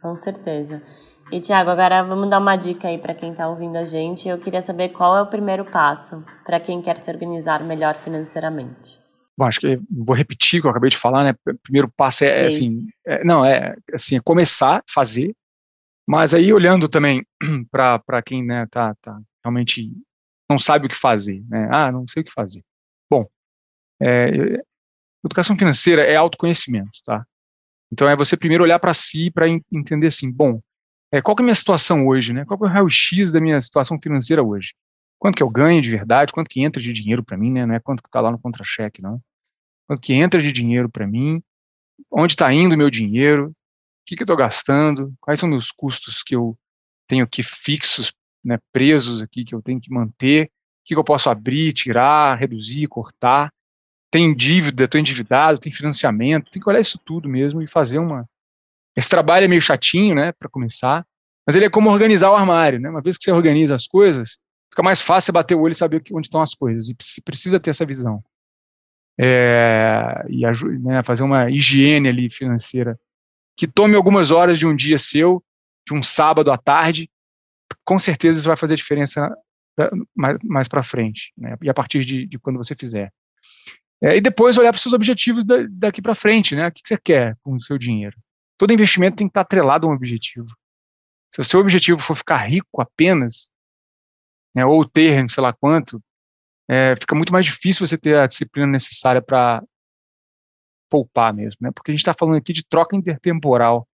Com 0.00 0.14
certeza. 0.16 0.82
E 1.32 1.40
Tiago, 1.40 1.70
agora 1.70 2.02
vamos 2.02 2.28
dar 2.28 2.38
uma 2.38 2.56
dica 2.56 2.88
aí 2.88 2.98
para 2.98 3.14
quem 3.14 3.30
está 3.30 3.48
ouvindo 3.48 3.76
a 3.76 3.84
gente. 3.84 4.28
Eu 4.28 4.38
queria 4.38 4.60
saber 4.60 4.90
qual 4.90 5.16
é 5.16 5.22
o 5.22 5.26
primeiro 5.26 5.64
passo 5.64 6.22
para 6.44 6.60
quem 6.60 6.82
quer 6.82 6.98
se 6.98 7.10
organizar 7.10 7.64
melhor 7.64 7.94
financeiramente. 7.94 9.00
Bom, 9.38 9.46
acho 9.46 9.58
que 9.60 9.80
vou 9.90 10.14
repetir 10.14 10.58
o 10.58 10.62
que 10.62 10.66
eu 10.66 10.70
acabei 10.70 10.90
de 10.90 10.98
falar, 10.98 11.24
né? 11.24 11.30
O 11.48 11.58
primeiro 11.62 11.90
passo 11.90 12.24
é, 12.24 12.42
é 12.42 12.46
assim, 12.46 12.86
é, 13.06 13.24
não 13.24 13.42
é 13.42 13.74
assim, 13.94 14.16
é 14.16 14.20
começar 14.20 14.76
a 14.76 14.82
fazer, 14.86 15.34
mas 16.06 16.34
aí 16.34 16.52
olhando 16.52 16.86
também 16.86 17.26
para 17.72 18.22
quem 18.22 18.44
né, 18.44 18.66
tá, 18.70 18.94
tá 19.00 19.18
realmente 19.42 19.90
não 20.50 20.58
sabe 20.58 20.84
o 20.84 20.88
que 20.90 20.96
fazer, 20.96 21.42
né? 21.48 21.66
Ah, 21.72 21.90
não 21.90 22.06
sei 22.06 22.20
o 22.20 22.24
que 22.26 22.32
fazer. 22.32 22.62
Bom, 23.10 23.26
é, 24.02 24.62
Educação 25.24 25.56
financeira 25.56 26.02
é 26.02 26.16
autoconhecimento, 26.16 27.00
tá? 27.06 27.24
Então 27.90 28.06
é 28.06 28.14
você 28.14 28.36
primeiro 28.36 28.64
olhar 28.64 28.78
para 28.78 28.92
si 28.92 29.30
para 29.30 29.46
entender 29.48 30.08
assim, 30.08 30.30
bom, 30.30 30.60
é, 31.12 31.22
qual 31.22 31.36
é 31.38 31.42
a 31.42 31.44
minha 31.44 31.54
situação 31.54 32.06
hoje, 32.06 32.32
né? 32.32 32.44
Qual 32.44 32.58
é 32.62 32.64
o 32.64 32.68
raio-x 32.68 33.32
da 33.32 33.40
minha 33.40 33.60
situação 33.60 33.98
financeira 34.00 34.42
hoje? 34.42 34.74
Quanto 35.18 35.36
que 35.36 35.42
eu 35.42 35.50
ganho 35.50 35.80
de 35.80 35.90
verdade? 35.90 36.32
Quanto 36.32 36.48
que 36.48 36.62
entra 36.62 36.80
de 36.82 36.92
dinheiro 36.92 37.22
para 37.22 37.36
mim, 37.36 37.52
né? 37.52 37.66
Não 37.66 37.74
é 37.74 37.80
quanto 37.80 38.02
que 38.02 38.08
está 38.08 38.20
lá 38.20 38.30
no 38.30 38.38
contra-cheque, 38.38 39.02
não. 39.02 39.20
Quanto 39.86 40.00
que 40.00 40.14
entra 40.14 40.40
de 40.40 40.50
dinheiro 40.52 40.88
para 40.88 41.06
mim? 41.06 41.42
Onde 42.10 42.32
está 42.32 42.52
indo 42.52 42.74
o 42.74 42.78
meu 42.78 42.90
dinheiro? 42.90 43.48
O 43.48 43.54
que, 44.06 44.16
que 44.16 44.22
eu 44.22 44.24
estou 44.24 44.36
gastando? 44.36 45.14
Quais 45.20 45.38
são 45.38 45.48
meus 45.48 45.70
custos 45.70 46.22
que 46.22 46.34
eu 46.34 46.58
tenho 47.06 47.24
aqui 47.24 47.42
fixos, 47.42 48.12
né, 48.44 48.58
presos 48.72 49.22
aqui, 49.22 49.44
que 49.44 49.54
eu 49.54 49.62
tenho 49.62 49.80
que 49.80 49.92
manter? 49.92 50.46
O 50.46 50.48
que, 50.84 50.94
que 50.94 50.98
eu 50.98 51.04
posso 51.04 51.30
abrir, 51.30 51.72
tirar, 51.72 52.38
reduzir, 52.38 52.88
cortar? 52.88 53.52
tem 54.12 54.34
dívida, 54.34 54.84
estou 54.84 55.00
endividado, 55.00 55.58
tem 55.58 55.72
financiamento, 55.72 56.50
tem 56.50 56.60
que 56.60 56.68
olhar 56.68 56.78
isso 56.78 56.98
tudo 57.02 57.30
mesmo 57.30 57.62
e 57.62 57.66
fazer 57.66 57.98
uma. 57.98 58.28
Esse 58.96 59.08
trabalho 59.08 59.44
é 59.44 59.48
meio 59.48 59.62
chatinho, 59.62 60.14
né, 60.14 60.32
para 60.32 60.48
começar, 60.48 61.06
mas 61.46 61.56
ele 61.56 61.64
é 61.64 61.70
como 61.70 61.90
organizar 61.90 62.30
o 62.30 62.36
armário, 62.36 62.78
né? 62.78 62.88
Uma 62.88 63.02
vez 63.02 63.18
que 63.18 63.24
você 63.24 63.32
organiza 63.32 63.74
as 63.74 63.86
coisas, 63.86 64.38
fica 64.70 64.82
mais 64.82 65.00
fácil 65.00 65.32
bater 65.32 65.54
o 65.54 65.60
olho 65.60 65.72
e 65.72 65.76
saber 65.76 66.02
onde 66.12 66.26
estão 66.26 66.40
as 66.40 66.54
coisas. 66.54 66.88
E 66.88 67.22
precisa 67.24 67.58
ter 67.58 67.70
essa 67.70 67.84
visão. 67.84 68.22
É, 69.20 70.24
e 70.28 70.42
né, 70.78 71.02
fazer 71.02 71.22
uma 71.22 71.50
higiene 71.50 72.08
ali 72.08 72.30
financeira 72.30 72.98
que 73.56 73.66
tome 73.66 73.94
algumas 73.94 74.30
horas 74.30 74.58
de 74.58 74.66
um 74.66 74.74
dia 74.74 74.98
seu, 74.98 75.44
de 75.86 75.94
um 75.94 76.02
sábado 76.02 76.50
à 76.50 76.56
tarde, 76.56 77.10
com 77.84 77.98
certeza 77.98 78.38
isso 78.38 78.48
vai 78.48 78.56
fazer 78.56 78.76
diferença 78.76 79.30
mais, 80.14 80.38
mais 80.42 80.68
para 80.68 80.82
frente, 80.82 81.32
né? 81.36 81.56
E 81.62 81.68
a 81.68 81.74
partir 81.74 82.04
de, 82.04 82.26
de 82.26 82.38
quando 82.38 82.56
você 82.56 82.74
fizer. 82.74 83.12
É, 84.02 84.16
e 84.16 84.20
depois 84.20 84.58
olhar 84.58 84.70
para 84.70 84.76
os 84.76 84.82
seus 84.82 84.94
objetivos 84.94 85.44
da, 85.44 85.56
daqui 85.70 86.02
para 86.02 86.14
frente, 86.14 86.54
né? 86.54 86.68
O 86.68 86.72
que, 86.72 86.82
que 86.82 86.88
você 86.88 86.98
quer 86.98 87.36
com 87.42 87.54
o 87.54 87.60
seu 87.60 87.78
dinheiro? 87.78 88.16
Todo 88.58 88.72
investimento 88.72 89.16
tem 89.16 89.26
que 89.26 89.30
estar 89.30 89.42
atrelado 89.42 89.86
a 89.86 89.90
um 89.90 89.94
objetivo. 89.94 90.48
Se 91.32 91.40
o 91.40 91.44
seu 91.44 91.60
objetivo 91.60 91.98
for 91.98 92.14
ficar 92.14 92.38
rico 92.38 92.80
apenas, 92.80 93.50
né, 94.54 94.64
ou 94.64 94.84
ter 94.84 95.28
sei 95.30 95.42
lá 95.42 95.52
quanto, 95.52 96.02
é, 96.68 96.94
fica 96.96 97.14
muito 97.14 97.32
mais 97.32 97.46
difícil 97.46 97.86
você 97.86 97.98
ter 97.98 98.18
a 98.18 98.26
disciplina 98.26 98.66
necessária 98.66 99.20
para 99.20 99.62
poupar 100.90 101.32
mesmo, 101.32 101.58
né? 101.62 101.70
Porque 101.72 101.90
a 101.90 101.94
gente 101.94 102.02
está 102.02 102.12
falando 102.12 102.36
aqui 102.36 102.52
de 102.52 102.64
troca 102.64 102.94
intertemporal, 102.94 103.88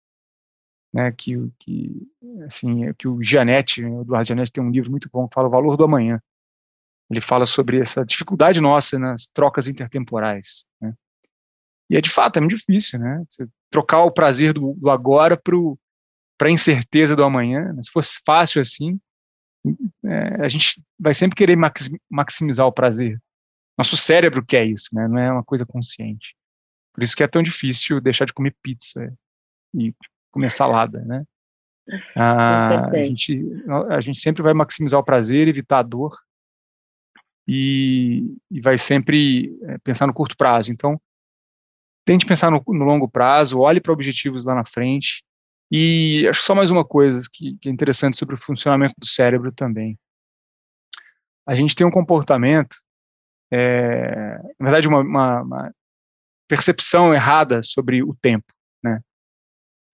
né? 0.92 1.12
Que, 1.12 1.34
que 1.58 2.08
assim, 2.46 2.92
que 2.94 3.06
o 3.06 3.22
Gianetti, 3.22 3.82
né, 3.82 3.90
o 3.90 4.00
Eduardo 4.00 4.26
Gianetti 4.26 4.52
tem 4.52 4.64
um 4.64 4.70
livro 4.70 4.90
muito 4.90 5.08
bom 5.12 5.28
que 5.28 5.34
fala 5.34 5.48
o 5.48 5.50
valor 5.50 5.76
do 5.76 5.84
amanhã. 5.84 6.20
Ele 7.10 7.20
fala 7.20 7.46
sobre 7.46 7.80
essa 7.80 8.04
dificuldade 8.04 8.60
nossa 8.60 8.98
nas 8.98 9.26
trocas 9.26 9.68
intertemporais. 9.68 10.66
Né? 10.80 10.94
E 11.88 11.96
é 11.96 12.00
de 12.00 12.10
fato, 12.10 12.36
é 12.36 12.40
muito 12.40 12.56
difícil, 12.56 12.98
né? 12.98 13.24
Você 13.28 13.46
trocar 13.70 14.02
o 14.02 14.10
prazer 14.10 14.52
do, 14.52 14.74
do 14.74 14.90
agora 14.90 15.36
para 15.36 16.48
a 16.48 16.50
incerteza 16.50 17.14
do 17.14 17.24
amanhã. 17.24 17.72
Né? 17.72 17.82
Se 17.82 17.90
fosse 17.90 18.20
fácil 18.24 18.60
assim, 18.60 18.98
é, 20.04 20.44
a 20.44 20.48
gente 20.48 20.82
vai 20.98 21.14
sempre 21.14 21.36
querer 21.36 21.56
maximizar 22.10 22.66
o 22.66 22.72
prazer. 22.72 23.20
Nosso 23.78 23.96
cérebro 23.96 24.44
quer 24.44 24.64
isso, 24.64 24.88
né? 24.92 25.06
Não 25.06 25.18
é 25.18 25.32
uma 25.32 25.44
coisa 25.44 25.66
consciente. 25.66 26.34
Por 26.92 27.02
isso 27.02 27.14
que 27.14 27.22
é 27.22 27.28
tão 27.28 27.42
difícil 27.42 28.00
deixar 28.00 28.24
de 28.24 28.32
comer 28.32 28.56
pizza 28.62 29.12
e 29.74 29.94
comer 30.30 30.50
salada, 30.50 31.00
né? 31.02 31.24
Ah, 32.16 32.88
a, 32.88 33.04
gente, 33.04 33.44
a 33.90 34.00
gente 34.00 34.20
sempre 34.20 34.42
vai 34.42 34.52
maximizar 34.52 34.98
o 34.98 35.04
prazer, 35.04 35.46
evitar 35.46 35.78
a 35.78 35.82
dor, 35.84 36.16
e, 37.46 38.36
e 38.50 38.60
vai 38.60 38.76
sempre 38.76 39.56
é, 39.62 39.78
pensar 39.78 40.06
no 40.06 40.12
curto 40.12 40.36
prazo. 40.36 40.72
Então, 40.72 41.00
tente 42.06 42.24
pensar 42.24 42.50
no, 42.50 42.62
no 42.68 42.84
longo 42.84 43.08
prazo, 43.08 43.58
olhe 43.58 43.80
para 43.80 43.92
objetivos 43.92 44.44
lá 44.44 44.54
na 44.54 44.64
frente. 44.64 45.24
E 45.70 46.26
acho 46.28 46.40
só 46.42 46.54
mais 46.54 46.70
uma 46.70 46.84
coisa 46.84 47.20
que, 47.30 47.58
que 47.60 47.68
é 47.68 47.72
interessante 47.72 48.16
sobre 48.16 48.36
o 48.36 48.38
funcionamento 48.38 48.94
do 48.96 49.06
cérebro 49.06 49.52
também. 49.52 49.98
A 51.44 51.56
gente 51.56 51.74
tem 51.74 51.84
um 51.84 51.90
comportamento, 51.90 52.76
é, 53.52 54.38
na 54.58 54.70
verdade, 54.70 54.86
uma, 54.86 55.00
uma, 55.00 55.42
uma, 55.42 55.74
percepção 56.48 57.12
errada 57.12 57.60
sobre 57.60 58.04
o 58.04 58.14
tempo. 58.14 58.46
Né? 58.82 59.00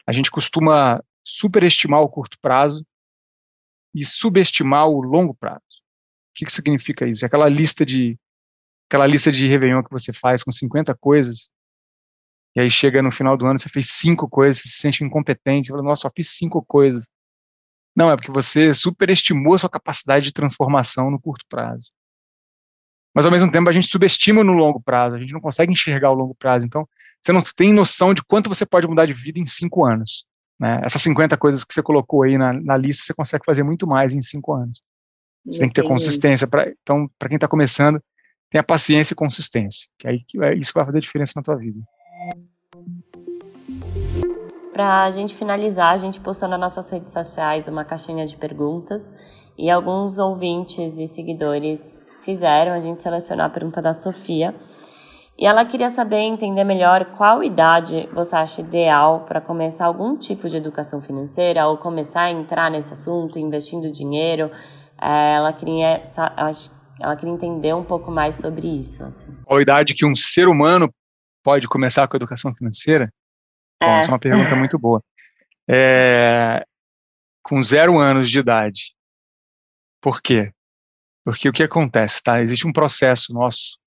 A 0.07 0.13
gente 0.13 0.31
costuma 0.31 1.03
superestimar 1.27 2.03
o 2.03 2.09
curto 2.09 2.39
prazo 2.41 2.87
e 3.95 4.05
subestimar 4.05 4.87
o 4.87 5.01
longo 5.01 5.35
prazo. 5.35 5.61
O 5.61 6.35
que, 6.35 6.45
que 6.45 6.53
significa 6.53 7.07
isso? 7.07 7.25
É 7.25 7.27
aquela 7.27 7.49
lista 7.49 7.87
de 7.87 8.19
aquela 8.89 9.07
lista 9.07 9.33
de 9.33 9.47
Réveillon 9.47 9.83
que 9.83 9.91
você 9.91 10.13
faz 10.13 10.43
com 10.43 10.51
50 10.51 10.95
coisas, 10.97 11.51
e 12.55 12.61
aí 12.61 12.71
chega 12.71 13.03
no 13.03 13.11
final 13.11 13.37
do 13.37 13.47
ano, 13.47 13.59
você 13.59 13.69
fez 13.69 13.89
cinco 13.91 14.29
coisas, 14.29 14.63
você 14.63 14.69
se 14.69 14.79
sente 14.79 15.05
incompetente, 15.05 15.67
você 15.67 15.73
fala, 15.73 15.83
nossa, 15.83 16.03
só 16.03 16.11
fiz 16.15 16.31
cinco 16.31 16.63
coisas. 16.63 17.09
Não, 17.97 18.11
é 18.11 18.17
porque 18.17 18.31
você 18.31 18.73
superestimou 18.73 19.55
a 19.55 19.59
sua 19.59 19.71
capacidade 19.71 20.27
de 20.27 20.33
transformação 20.33 21.11
no 21.11 21.21
curto 21.21 21.45
prazo. 21.49 21.91
Mas, 23.15 23.27
ao 23.27 23.33
mesmo 23.33 23.51
tempo, 23.51 23.69
a 23.69 23.73
gente 23.73 23.89
subestima 23.89 24.43
no 24.43 24.53
longo 24.53 24.81
prazo, 24.81 25.17
a 25.17 25.19
gente 25.19 25.33
não 25.33 25.41
consegue 25.41 25.73
enxergar 25.73 26.11
o 26.11 26.15
longo 26.15 26.35
prazo. 26.35 26.67
Então, 26.67 26.89
você 27.21 27.33
não 27.33 27.41
tem 27.55 27.73
noção 27.73 28.15
de 28.15 28.23
quanto 28.23 28.49
você 28.49 28.65
pode 28.65 28.87
mudar 28.87 29.05
de 29.05 29.13
vida 29.13 29.39
em 29.39 29.45
cinco 29.45 29.85
anos. 29.85 30.25
Né? 30.59 30.81
Essas 30.83 31.03
50 31.03 31.37
coisas 31.37 31.65
que 31.65 31.75
você 31.75 31.83
colocou 31.83 32.23
aí 32.23 32.39
na, 32.39 32.53
na 32.55 32.77
lista, 32.77 33.05
você 33.05 33.15
consegue 33.15 33.45
fazer 33.45 33.63
muito 33.63 33.87
mais 33.87 34.15
em 34.15 34.21
cinco 34.23 34.55
anos. 34.55 34.83
Você 35.45 35.59
tem 35.59 35.69
que 35.69 35.75
ter 35.75 35.87
consistência. 35.87 36.47
Pra, 36.47 36.71
então, 36.83 37.11
para 37.19 37.29
quem 37.29 37.37
está 37.37 37.49
começando, 37.49 38.03
tenha 38.49 38.63
paciência 38.63 39.13
e 39.13 39.17
consistência, 39.17 39.89
que 39.99 40.09
aí 40.09 40.25
é 40.43 40.55
isso 40.55 40.73
que 40.73 40.79
vai 40.79 40.87
fazer 40.87 41.01
diferença 41.01 41.33
na 41.37 41.43
tua 41.43 41.57
vida. 41.57 41.81
Para 44.73 45.05
a 45.05 45.11
gente 45.11 45.35
finalizar, 45.35 45.93
a 45.93 45.97
gente 45.99 46.19
postou 46.21 46.49
nas 46.49 46.59
nossas 46.59 46.91
redes 46.91 47.13
sociais 47.13 47.69
uma 47.69 47.85
caixinha 47.85 48.25
de 48.25 48.37
perguntas 48.37 49.09
e 49.59 49.71
alguns 49.71 50.19
ouvintes 50.19 50.99
e 50.99 51.07
seguidores 51.07 52.01
fizeram. 52.23 52.73
A 52.73 52.81
gente 52.81 53.03
selecionou 53.03 53.45
a 53.45 53.51
pergunta 53.51 53.83
da 53.83 53.93
Sofia 53.93 54.55
e 55.39 55.47
ela 55.47 55.65
queria 55.65 55.89
saber, 55.89 56.21
entender 56.21 56.65
melhor 56.65 57.05
qual 57.17 57.43
idade 57.43 58.09
você 58.13 58.37
acha 58.37 58.61
ideal 58.61 59.25
para 59.27 59.41
começar 59.41 59.87
algum 59.87 60.17
tipo 60.17 60.49
de 60.49 60.57
educação 60.57 61.01
financeira 61.01 61.67
ou 61.67 61.77
começar 61.77 62.23
a 62.23 62.31
entrar 62.31 62.71
nesse 62.71 62.93
assunto, 62.93 63.39
investindo 63.39 63.91
dinheiro. 63.91 64.51
É, 65.01 65.35
ela 65.35 65.53
queria, 65.53 66.03
ela 67.01 67.17
queria 67.17 67.35
entender 67.35 67.75
um 67.75 67.83
pouco 67.83 68.11
mais 68.11 68.37
sobre 68.37 68.69
isso. 68.69 69.03
Assim. 69.03 69.29
Qual 69.45 69.61
idade 69.61 69.95
que 69.95 70.07
um 70.07 70.15
ser 70.15 70.49
humano 70.49 70.89
pode 71.43 71.69
começar 71.69 72.07
com 72.07 72.17
a 72.17 72.19
educação 72.19 72.55
financeira? 72.55 73.13
É. 73.83 73.87
Bom, 73.87 73.97
essa 73.99 74.09
é 74.09 74.13
uma 74.13 74.19
pergunta 74.19 74.55
muito 74.57 74.79
boa. 74.79 75.03
É, 75.69 76.65
com 77.43 77.61
zero 77.63 77.99
anos 77.99 78.31
de 78.31 78.39
idade. 78.39 78.95
Por 80.01 80.21
quê? 80.21 80.53
Porque 81.25 81.49
o 81.49 81.53
que 81.53 81.63
acontece, 81.63 82.23
tá? 82.23 82.41
Existe 82.43 82.67
um 82.67 82.73
processo 82.73 83.33
nosso 83.33 83.79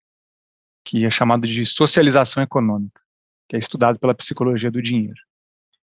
que 0.85 1.03
é 1.03 1.09
chamado 1.09 1.47
de 1.47 1.65
socialização 1.65 2.43
econômica, 2.43 3.01
que 3.49 3.55
é 3.55 3.59
estudado 3.59 3.99
pela 3.99 4.13
psicologia 4.13 4.69
do 4.69 4.81
dinheiro. 4.81 5.17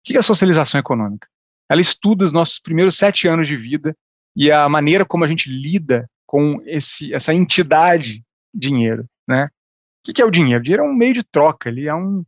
O 0.02 0.04
que 0.04 0.16
é 0.16 0.20
a 0.20 0.24
socialização 0.24 0.80
econômica? 0.80 1.28
Ela 1.70 1.82
estuda 1.82 2.26
os 2.26 2.34
nossos 2.34 2.60
primeiros 2.60 2.98
sete 2.98 3.28
anos 3.28 3.48
de 3.48 3.56
vida 3.56 3.96
e 4.36 4.52
a 4.52 4.68
maneira 4.68 5.06
como 5.06 5.24
a 5.24 5.28
gente 5.28 5.50
lida 5.50 6.10
com 6.26 6.62
esse, 6.66 7.14
essa 7.14 7.34
entidade 7.34 8.24
dinheiro, 8.54 9.06
né? 9.28 9.50
O 10.08 10.14
que 10.14 10.22
é 10.22 10.26
o 10.26 10.32
dinheiro? 10.32 10.60
O 10.60 10.64
dinheiro 10.64 10.84
é 10.84 10.88
um 10.88 10.96
meio 10.96 11.14
de 11.14 11.24
troca, 11.24 11.70
ele 11.70 11.88
é 11.88 11.94
um, 11.94 12.24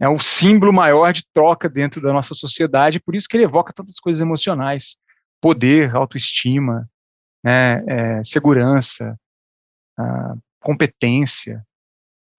é 0.00 0.08
um 0.08 0.18
símbolo 0.18 0.72
maior 0.72 1.12
de 1.12 1.24
troca 1.32 1.68
dentro 1.68 2.00
da 2.00 2.12
nossa 2.12 2.34
sociedade, 2.34 3.00
por 3.00 3.14
isso 3.14 3.28
que 3.28 3.36
ele 3.36 3.44
evoca 3.44 3.72
tantas 3.72 4.00
coisas 4.00 4.20
emocionais, 4.20 4.96
poder, 5.40 5.94
autoestima, 5.94 6.88
né, 7.44 7.84
é, 7.86 8.24
segurança, 8.24 9.18
competência, 10.60 11.64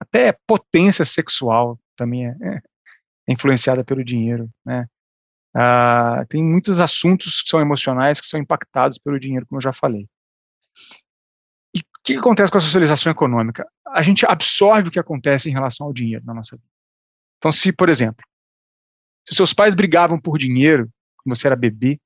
até 0.00 0.36
potência 0.46 1.04
sexual 1.04 1.78
também 1.96 2.26
é, 2.26 2.36
é 2.42 2.62
influenciada 3.28 3.84
pelo 3.84 4.04
dinheiro, 4.04 4.50
né? 4.64 4.86
Ah, 5.56 6.24
tem 6.28 6.42
muitos 6.42 6.80
assuntos 6.80 7.40
que 7.40 7.48
são 7.48 7.60
emocionais 7.60 8.20
que 8.20 8.26
são 8.26 8.40
impactados 8.40 8.98
pelo 8.98 9.20
dinheiro, 9.20 9.46
como 9.46 9.58
eu 9.58 9.62
já 9.62 9.72
falei. 9.72 10.08
O 12.04 12.06
que 12.06 12.16
acontece 12.18 12.52
com 12.52 12.58
a 12.58 12.60
socialização 12.60 13.10
econômica? 13.10 13.66
A 13.88 14.02
gente 14.02 14.26
absorve 14.26 14.88
o 14.88 14.92
que 14.92 15.00
acontece 15.00 15.48
em 15.48 15.52
relação 15.52 15.86
ao 15.86 15.92
dinheiro 15.92 16.22
na 16.26 16.34
nossa 16.34 16.54
vida. 16.54 16.68
Então, 17.38 17.50
se, 17.50 17.72
por 17.72 17.88
exemplo, 17.88 18.22
se 19.26 19.34
seus 19.34 19.54
pais 19.54 19.74
brigavam 19.74 20.20
por 20.20 20.36
dinheiro, 20.36 20.90
quando 21.22 21.34
você 21.34 21.46
era 21.46 21.56
bebê, 21.56 21.98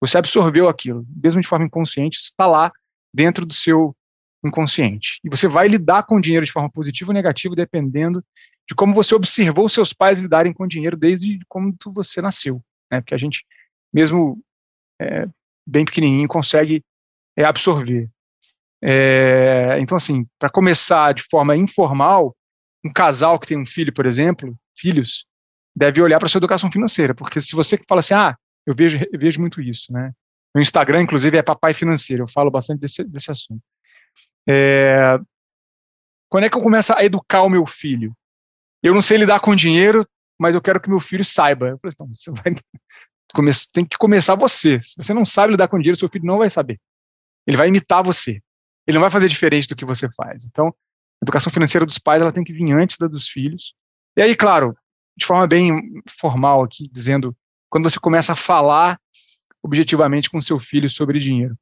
você 0.00 0.18
absorveu 0.18 0.68
aquilo, 0.68 1.06
mesmo 1.22 1.40
de 1.40 1.48
forma 1.48 1.64
inconsciente, 1.64 2.18
está 2.18 2.46
lá 2.46 2.70
dentro 3.12 3.46
do 3.46 3.54
seu 3.54 3.96
inconsciente. 4.44 5.18
E 5.24 5.30
você 5.30 5.48
vai 5.48 5.66
lidar 5.66 6.02
com 6.02 6.16
o 6.16 6.20
dinheiro 6.20 6.44
de 6.44 6.52
forma 6.52 6.70
positiva 6.70 7.10
ou 7.10 7.14
negativa, 7.14 7.54
dependendo 7.56 8.22
de 8.68 8.74
como 8.74 8.92
você 8.92 9.14
observou 9.14 9.66
seus 9.68 9.94
pais 9.94 10.20
lidarem 10.20 10.52
com 10.52 10.64
o 10.64 10.68
dinheiro 10.68 10.96
desde 10.96 11.40
quando 11.48 11.74
você 11.94 12.20
nasceu 12.20 12.62
né? 12.90 13.00
Porque 13.00 13.14
a 13.14 13.18
gente, 13.18 13.44
mesmo 13.92 14.42
é, 15.00 15.26
bem 15.66 15.84
pequenininho, 15.84 16.28
consegue 16.28 16.82
é, 17.36 17.44
absorver. 17.44 18.10
É, 18.82 19.76
então, 19.80 19.96
assim, 19.96 20.26
para 20.38 20.50
começar 20.50 21.12
de 21.12 21.22
forma 21.24 21.56
informal, 21.56 22.36
um 22.84 22.92
casal 22.92 23.38
que 23.38 23.48
tem 23.48 23.58
um 23.58 23.66
filho, 23.66 23.92
por 23.92 24.06
exemplo, 24.06 24.56
filhos, 24.76 25.26
deve 25.74 26.00
olhar 26.00 26.18
para 26.18 26.28
sua 26.28 26.38
educação 26.38 26.70
financeira, 26.70 27.14
porque 27.14 27.40
se 27.40 27.54
você 27.54 27.78
fala 27.88 28.00
assim, 28.00 28.14
ah, 28.14 28.36
eu 28.66 28.74
vejo, 28.74 28.98
eu 29.12 29.18
vejo 29.18 29.40
muito 29.40 29.60
isso, 29.60 29.92
né? 29.92 30.12
No 30.54 30.60
Instagram, 30.60 31.02
inclusive, 31.02 31.36
é 31.36 31.42
papai 31.42 31.74
financeiro, 31.74 32.24
eu 32.24 32.28
falo 32.28 32.50
bastante 32.50 32.80
desse, 32.80 33.04
desse 33.04 33.30
assunto. 33.30 33.66
É, 34.48 35.18
quando 36.28 36.44
é 36.44 36.50
que 36.50 36.56
eu 36.56 36.62
começo 36.62 36.92
a 36.92 37.04
educar 37.04 37.42
o 37.42 37.50
meu 37.50 37.66
filho? 37.66 38.12
Eu 38.82 38.94
não 38.94 39.02
sei 39.02 39.18
lidar 39.18 39.40
com 39.40 39.54
dinheiro, 39.54 40.06
mas 40.38 40.54
eu 40.54 40.60
quero 40.60 40.80
que 40.80 40.88
meu 40.88 41.00
filho 41.00 41.24
saiba. 41.24 41.68
Eu 41.68 41.78
falei, 41.78 41.92
então, 41.94 42.06
você 42.14 42.30
vai 42.30 42.54
tem 43.72 43.84
que 43.84 43.98
começar 43.98 44.34
você. 44.34 44.80
Se 44.80 44.96
você 44.96 45.12
não 45.12 45.24
sabe 45.24 45.52
lidar 45.52 45.68
com 45.68 45.78
dinheiro, 45.78 45.98
seu 45.98 46.08
filho 46.08 46.24
não 46.24 46.38
vai 46.38 46.48
saber. 46.48 46.80
Ele 47.46 47.56
vai 47.56 47.68
imitar 47.68 48.02
você. 48.02 48.40
Ele 48.88 48.96
não 48.96 49.02
vai 49.02 49.10
fazer 49.10 49.28
diferente 49.28 49.68
do 49.68 49.76
que 49.76 49.84
você 49.84 50.08
faz. 50.10 50.46
Então, 50.46 50.68
a 50.68 50.72
educação 51.22 51.52
financeira 51.52 51.84
dos 51.84 51.98
pais 51.98 52.22
ela 52.22 52.32
tem 52.32 52.42
que 52.42 52.54
vir 52.54 52.72
antes 52.72 52.96
da 52.96 53.06
dos 53.06 53.28
filhos. 53.28 53.74
E 54.16 54.22
aí, 54.22 54.34
claro, 54.34 54.74
de 55.14 55.26
forma 55.26 55.46
bem 55.46 56.02
formal 56.08 56.64
aqui, 56.64 56.84
dizendo, 56.90 57.36
quando 57.68 57.88
você 57.88 58.00
começa 58.00 58.32
a 58.32 58.36
falar 58.36 58.98
objetivamente 59.62 60.30
com 60.30 60.40
seu 60.40 60.58
filho 60.58 60.88
sobre 60.88 61.18
dinheiro. 61.18 61.54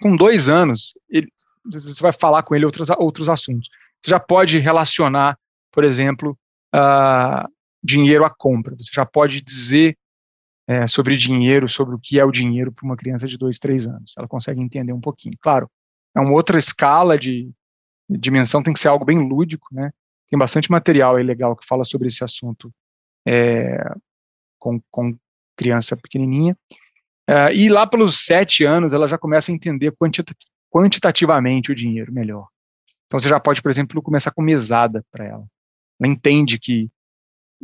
Com 0.00 0.14
dois 0.14 0.48
anos, 0.48 0.92
ele, 1.08 1.28
você 1.64 2.02
vai 2.02 2.12
falar 2.12 2.42
com 2.42 2.54
ele 2.54 2.66
outros, 2.66 2.90
outros 2.98 3.28
assuntos. 3.28 3.70
Você 4.02 4.10
já 4.10 4.20
pode 4.20 4.58
relacionar, 4.58 5.38
por 5.70 5.84
exemplo, 5.84 6.36
uh, 6.74 7.48
dinheiro 7.82 8.24
à 8.24 8.30
compra. 8.30 8.76
Você 8.76 8.90
já 8.92 9.06
pode 9.06 9.40
dizer 9.40 9.96
é, 10.66 10.86
sobre 10.86 11.16
dinheiro, 11.16 11.68
sobre 11.68 11.94
o 11.94 11.98
que 11.98 12.18
é 12.18 12.24
o 12.24 12.30
dinheiro 12.32 12.72
para 12.72 12.84
uma 12.84 12.96
criança 12.96 13.26
de 13.26 13.38
dois, 13.38 13.58
três 13.58 13.86
anos. 13.86 14.14
Ela 14.18 14.28
consegue 14.28 14.60
entender 14.60 14.92
um 14.92 15.00
pouquinho. 15.00 15.36
Claro, 15.40 15.70
é 16.14 16.20
uma 16.20 16.32
outra 16.32 16.58
escala 16.58 17.18
de, 17.18 17.50
dimensão, 18.18 18.62
tem 18.62 18.72
que 18.72 18.80
ser 18.80 18.88
algo 18.88 19.04
bem 19.04 19.18
lúdico, 19.18 19.68
né? 19.72 19.92
Tem 20.30 20.38
bastante 20.38 20.70
material 20.70 21.16
aí 21.16 21.24
legal 21.24 21.56
que 21.56 21.66
fala 21.66 21.84
sobre 21.84 22.08
esse 22.08 22.24
assunto 22.24 22.72
é, 23.26 23.78
com, 24.58 24.80
com 24.90 25.16
criança 25.56 25.96
pequenininha. 25.96 26.56
É, 27.28 27.54
e 27.54 27.68
lá 27.68 27.86
pelos 27.86 28.24
sete 28.24 28.64
anos, 28.64 28.92
ela 28.92 29.06
já 29.06 29.18
começa 29.18 29.52
a 29.52 29.54
entender 29.54 29.92
quantita 29.92 30.34
quantitativamente 30.70 31.70
o 31.70 31.74
dinheiro 31.74 32.12
melhor. 32.12 32.48
Então 33.06 33.20
você 33.20 33.28
já 33.28 33.38
pode, 33.38 33.60
por 33.60 33.70
exemplo, 33.70 34.02
começar 34.02 34.30
com 34.30 34.40
mesada 34.40 35.04
para 35.10 35.26
ela. 35.26 35.46
Ela 36.00 36.10
entende 36.10 36.58
que 36.58 36.90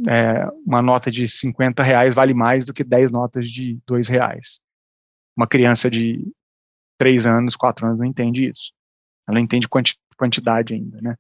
é, 0.06 0.46
uma 0.64 0.82
nota 0.82 1.10
de 1.10 1.26
50 1.26 1.82
reais 1.82 2.14
vale 2.14 2.34
mais 2.34 2.66
do 2.66 2.74
que 2.74 2.84
10 2.84 3.10
notas 3.10 3.48
de 3.48 3.78
2 3.86 4.08
reais. 4.08 4.60
Uma 5.34 5.46
criança 5.46 5.90
de 5.90 6.30
3 6.98 7.26
anos, 7.26 7.56
4 7.56 7.86
anos 7.86 7.98
não 7.98 8.06
entende 8.06 8.50
isso. 8.50 8.72
Ela 9.28 9.40
entende 9.40 9.68
quanti 9.68 9.96
quantidade 10.16 10.74
ainda, 10.74 11.00
né? 11.00 11.16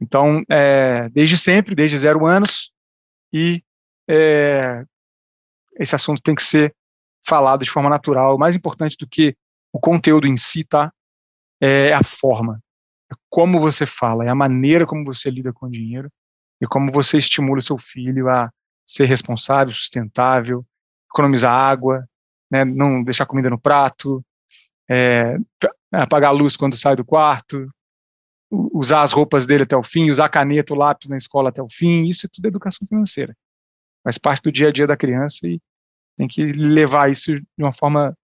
Então, 0.00 0.42
é, 0.50 1.08
desde 1.08 1.36
sempre, 1.38 1.74
desde 1.74 1.98
zero 1.98 2.26
anos, 2.26 2.72
e 3.32 3.62
é, 4.08 4.84
esse 5.78 5.94
assunto 5.94 6.22
tem 6.22 6.34
que 6.34 6.42
ser 6.42 6.74
falado 7.24 7.64
de 7.64 7.70
forma 7.70 7.88
natural. 7.88 8.38
Mais 8.38 8.56
importante 8.56 8.96
do 8.98 9.06
que 9.06 9.36
o 9.72 9.78
conteúdo 9.78 10.26
em 10.26 10.36
si, 10.36 10.64
tá? 10.64 10.92
É 11.60 11.92
a 11.92 12.02
forma. 12.02 12.60
É 13.10 13.14
como 13.28 13.60
você 13.60 13.86
fala, 13.86 14.24
é 14.24 14.28
a 14.28 14.34
maneira 14.34 14.86
como 14.86 15.04
você 15.04 15.30
lida 15.30 15.52
com 15.52 15.66
o 15.66 15.70
dinheiro 15.70 16.10
e 16.60 16.66
como 16.66 16.92
você 16.92 17.18
estimula 17.18 17.58
o 17.58 17.62
seu 17.62 17.78
filho 17.78 18.28
a 18.28 18.50
ser 18.86 19.06
responsável, 19.06 19.72
sustentável, 19.72 20.64
economizar 21.12 21.52
água, 21.52 22.06
né, 22.50 22.64
não 22.64 23.02
deixar 23.02 23.26
comida 23.26 23.50
no 23.50 23.58
prato, 23.58 24.24
é, 24.90 25.36
apagar 25.92 26.30
a 26.30 26.34
luz 26.34 26.56
quando 26.56 26.76
sai 26.76 26.96
do 26.96 27.04
quarto, 27.04 27.68
usar 28.50 29.02
as 29.02 29.12
roupas 29.12 29.46
dele 29.46 29.64
até 29.64 29.76
o 29.76 29.82
fim, 29.82 30.10
usar 30.10 30.28
caneta, 30.28 30.74
lápis 30.74 31.08
na 31.08 31.16
escola 31.16 31.50
até 31.50 31.62
o 31.62 31.68
fim, 31.70 32.04
isso 32.04 32.26
é 32.26 32.30
tudo 32.32 32.46
educação 32.46 32.86
financeira. 32.86 33.34
Faz 34.02 34.16
parte 34.16 34.42
do 34.42 34.52
dia 34.52 34.68
a 34.68 34.72
dia 34.72 34.86
da 34.86 34.96
criança 34.96 35.46
e 35.46 35.60
tem 36.16 36.26
que 36.26 36.52
levar 36.52 37.10
isso 37.10 37.34
de 37.34 37.44
uma 37.58 37.72
forma 37.72 38.14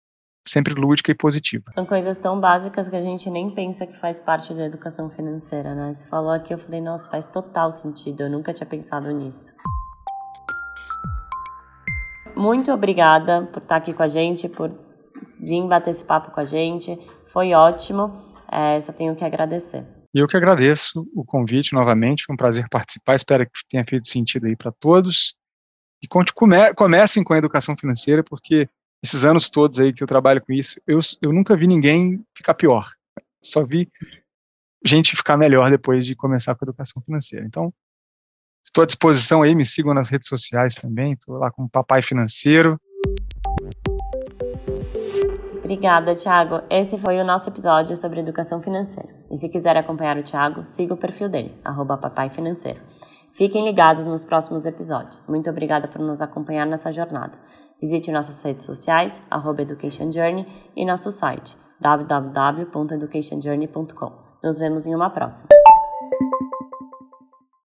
sempre 0.46 0.74
lúdica 0.74 1.10
e 1.10 1.14
positiva. 1.14 1.64
São 1.72 1.86
coisas 1.86 2.16
tão 2.18 2.38
básicas 2.38 2.88
que 2.88 2.96
a 2.96 3.00
gente 3.00 3.30
nem 3.30 3.50
pensa 3.50 3.86
que 3.86 3.96
faz 3.96 4.20
parte 4.20 4.52
da 4.54 4.66
educação 4.66 5.08
financeira, 5.08 5.74
né? 5.74 5.92
Você 5.92 6.06
falou 6.06 6.30
aqui, 6.30 6.52
eu 6.52 6.58
falei, 6.58 6.80
nossa, 6.80 7.10
faz 7.10 7.28
total 7.28 7.70
sentido, 7.70 8.24
eu 8.24 8.30
nunca 8.30 8.52
tinha 8.52 8.66
pensado 8.66 9.10
nisso. 9.10 9.52
Muito 12.36 12.72
obrigada 12.72 13.42
por 13.52 13.62
estar 13.62 13.76
aqui 13.76 13.94
com 13.94 14.02
a 14.02 14.08
gente, 14.08 14.48
por 14.48 14.70
vir 15.40 15.66
bater 15.66 15.90
esse 15.90 16.04
papo 16.04 16.30
com 16.30 16.40
a 16.40 16.44
gente. 16.44 16.98
Foi 17.26 17.52
ótimo, 17.52 18.12
é, 18.50 18.78
só 18.80 18.92
tenho 18.92 19.14
que 19.14 19.24
agradecer. 19.24 19.84
E 20.14 20.18
eu 20.18 20.28
que 20.28 20.36
agradeço 20.36 21.08
o 21.14 21.24
convite 21.24 21.72
novamente, 21.72 22.24
foi 22.24 22.34
um 22.34 22.36
prazer 22.36 22.68
participar, 22.68 23.16
espero 23.16 23.44
que 23.44 23.68
tenha 23.68 23.84
feito 23.84 24.06
sentido 24.06 24.46
aí 24.46 24.54
para 24.54 24.70
todos. 24.70 25.34
E 26.02 26.06
come, 26.06 26.26
comecem 26.76 27.24
com 27.24 27.34
a 27.34 27.38
educação 27.38 27.74
financeira, 27.76 28.22
porque 28.22 28.68
esses 29.02 29.24
anos 29.24 29.50
todos 29.50 29.80
aí 29.80 29.92
que 29.92 30.02
eu 30.02 30.06
trabalho 30.06 30.40
com 30.40 30.52
isso, 30.52 30.80
eu, 30.86 30.98
eu 31.20 31.32
nunca 31.32 31.56
vi 31.56 31.66
ninguém 31.66 32.24
ficar 32.36 32.54
pior. 32.54 32.90
Só 33.42 33.64
vi 33.64 33.90
gente 34.84 35.16
ficar 35.16 35.36
melhor 35.36 35.70
depois 35.70 36.06
de 36.06 36.14
começar 36.14 36.54
com 36.54 36.64
a 36.64 36.66
educação 36.66 37.02
financeira. 37.02 37.44
Então, 37.44 37.72
estou 38.64 38.82
à 38.82 38.86
disposição 38.86 39.42
aí, 39.42 39.54
me 39.54 39.64
sigam 39.64 39.94
nas 39.94 40.08
redes 40.08 40.28
sociais 40.28 40.74
também, 40.74 41.14
estou 41.14 41.36
lá 41.38 41.50
com 41.50 41.64
o 41.64 41.68
Papai 41.68 42.02
Financeiro. 42.02 42.80
Obrigada, 45.64 46.14
Thiago. 46.14 46.60
Esse 46.68 46.98
foi 46.98 47.18
o 47.18 47.24
nosso 47.24 47.48
episódio 47.48 47.96
sobre 47.96 48.20
educação 48.20 48.60
financeira. 48.60 49.08
E 49.30 49.38
se 49.38 49.48
quiser 49.48 49.78
acompanhar 49.78 50.18
o 50.18 50.22
Thiago, 50.22 50.62
siga 50.62 50.92
o 50.92 50.96
perfil 50.96 51.30
dele, 51.30 51.58
arroba 51.64 51.96
Papai 51.96 52.28
Financeiro. 52.28 52.82
Fiquem 53.32 53.64
ligados 53.64 54.06
nos 54.06 54.26
próximos 54.26 54.66
episódios. 54.66 55.26
Muito 55.26 55.48
obrigada 55.48 55.88
por 55.88 56.02
nos 56.02 56.20
acompanhar 56.20 56.66
nessa 56.66 56.92
jornada. 56.92 57.38
Visite 57.80 58.12
nossas 58.12 58.42
redes 58.42 58.66
sociais, 58.66 59.22
arroba 59.30 59.62
Education 59.62 60.12
Journey, 60.12 60.46
e 60.76 60.84
nosso 60.84 61.10
site, 61.10 61.56
www.educationjourney.com. 61.80 64.12
Nos 64.44 64.58
vemos 64.58 64.86
em 64.86 64.94
uma 64.94 65.08
próxima. 65.08 65.48